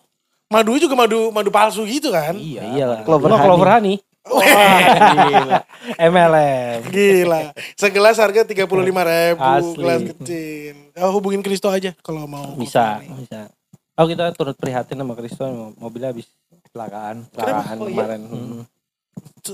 madu 0.48 0.72
juga 0.80 0.96
madu 0.96 1.28
madu 1.28 1.52
palsu 1.52 1.84
gitu 1.84 2.08
kan? 2.08 2.32
Iya, 2.32 2.62
iya 2.72 2.84
lah. 2.88 3.00
Clover 3.04 3.28
Clover, 3.28 3.68
honey. 3.68 4.00
Gila. 4.26 5.58
MLM. 5.96 6.80
Gila. 6.90 7.40
Segelas 7.74 8.18
harga 8.18 8.42
tiga 8.42 8.66
puluh 8.66 8.82
lima 8.82 9.06
ribu 9.06 9.40
Asli. 9.40 9.78
gelas 9.78 10.00
kecil. 10.12 10.74
Oh, 10.98 11.10
hubungin 11.14 11.40
Kristo 11.40 11.70
aja 11.70 11.94
kalau 12.02 12.26
mau. 12.26 12.54
Bisa, 12.54 13.00
bisa. 13.14 13.48
Oh 13.96 14.04
kita 14.04 14.28
turut 14.34 14.52
prihatin 14.54 14.98
sama 14.98 15.14
Kristo 15.14 15.46
mobilnya 15.78 16.12
habis 16.12 16.28
Kecelakaan. 16.68 17.24
kecelakaan 17.32 17.76
Oh, 17.78 17.88
iya? 17.88 17.94
kemarin. 17.96 18.20
Hmm. 18.28 18.62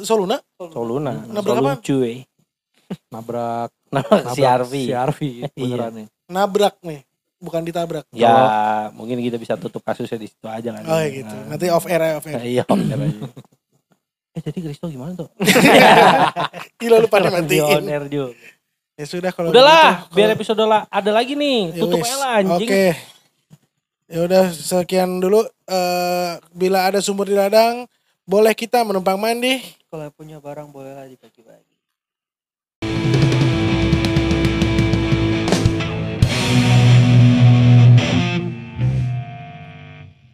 Soluna? 0.03 0.37
Soluna. 0.59 1.13
Nabrak? 1.29 1.57
Solun 1.61 1.79
cuy. 1.79 2.15
Nabrak. 3.09 3.71
Nabrak 3.93 4.25
si 4.35 4.43
Arfi. 4.43 4.83
Si 4.89 4.95
Arfi. 4.97 5.31
Iya. 5.45 5.53
Beneran 5.55 5.93
nih. 5.95 6.07
Nabrak 6.27 6.75
nih, 6.81 7.01
bukan 7.39 7.61
ditabrak. 7.63 8.09
Ya, 8.11 8.35
mungkin 8.97 9.21
kita 9.21 9.37
bisa 9.37 9.55
tutup 9.55 9.85
kasusnya 9.85 10.17
di 10.17 10.27
situ 10.27 10.49
aja 10.49 10.73
kan. 10.73 10.83
Oh 10.89 10.97
ya 10.97 11.09
gitu. 11.13 11.35
Nanti 11.47 11.69
off 11.69 11.85
air 11.85 12.01
ya, 12.01 12.13
off 12.17 12.27
air. 12.27 12.41
Iya, 12.41 12.65
bener 12.67 12.99
aja. 12.99 13.21
Eh 14.33 14.41
jadi 14.41 14.59
Kristo 14.65 14.89
gimana 14.89 15.13
tuh? 15.13 15.29
Gila 16.81 17.05
lu 17.05 17.09
pada 17.09 17.29
juga. 18.09 18.33
Ya 18.97 19.05
sudah 19.09 19.31
kalau 19.33 19.53
Udahlah, 19.53 20.09
gitu, 20.09 20.17
biar 20.17 20.29
kalau- 20.33 20.37
episode 20.41 20.63
lah 20.65 20.83
ada 20.89 21.11
lagi 21.13 21.33
nih. 21.37 21.77
Tutup 21.77 22.01
aja 22.01 22.17
lah 22.17 22.31
anjing. 22.41 22.69
Oke. 22.69 22.87
Ya 24.09 24.19
udah 24.25 24.45
sekian 24.53 25.21
dulu. 25.21 25.45
Eh, 25.69 26.33
bila 26.53 26.85
ada 26.89 27.01
sumur 27.01 27.25
di 27.29 27.37
ladang, 27.37 27.89
boleh 28.25 28.53
kita 28.53 28.85
menumpang 28.85 29.17
mandi. 29.21 29.61
Kalau 29.89 30.09
punya 30.13 30.41
barang 30.41 30.73
bolehlah 30.73 31.05
dibagi-bagi. 31.09 31.62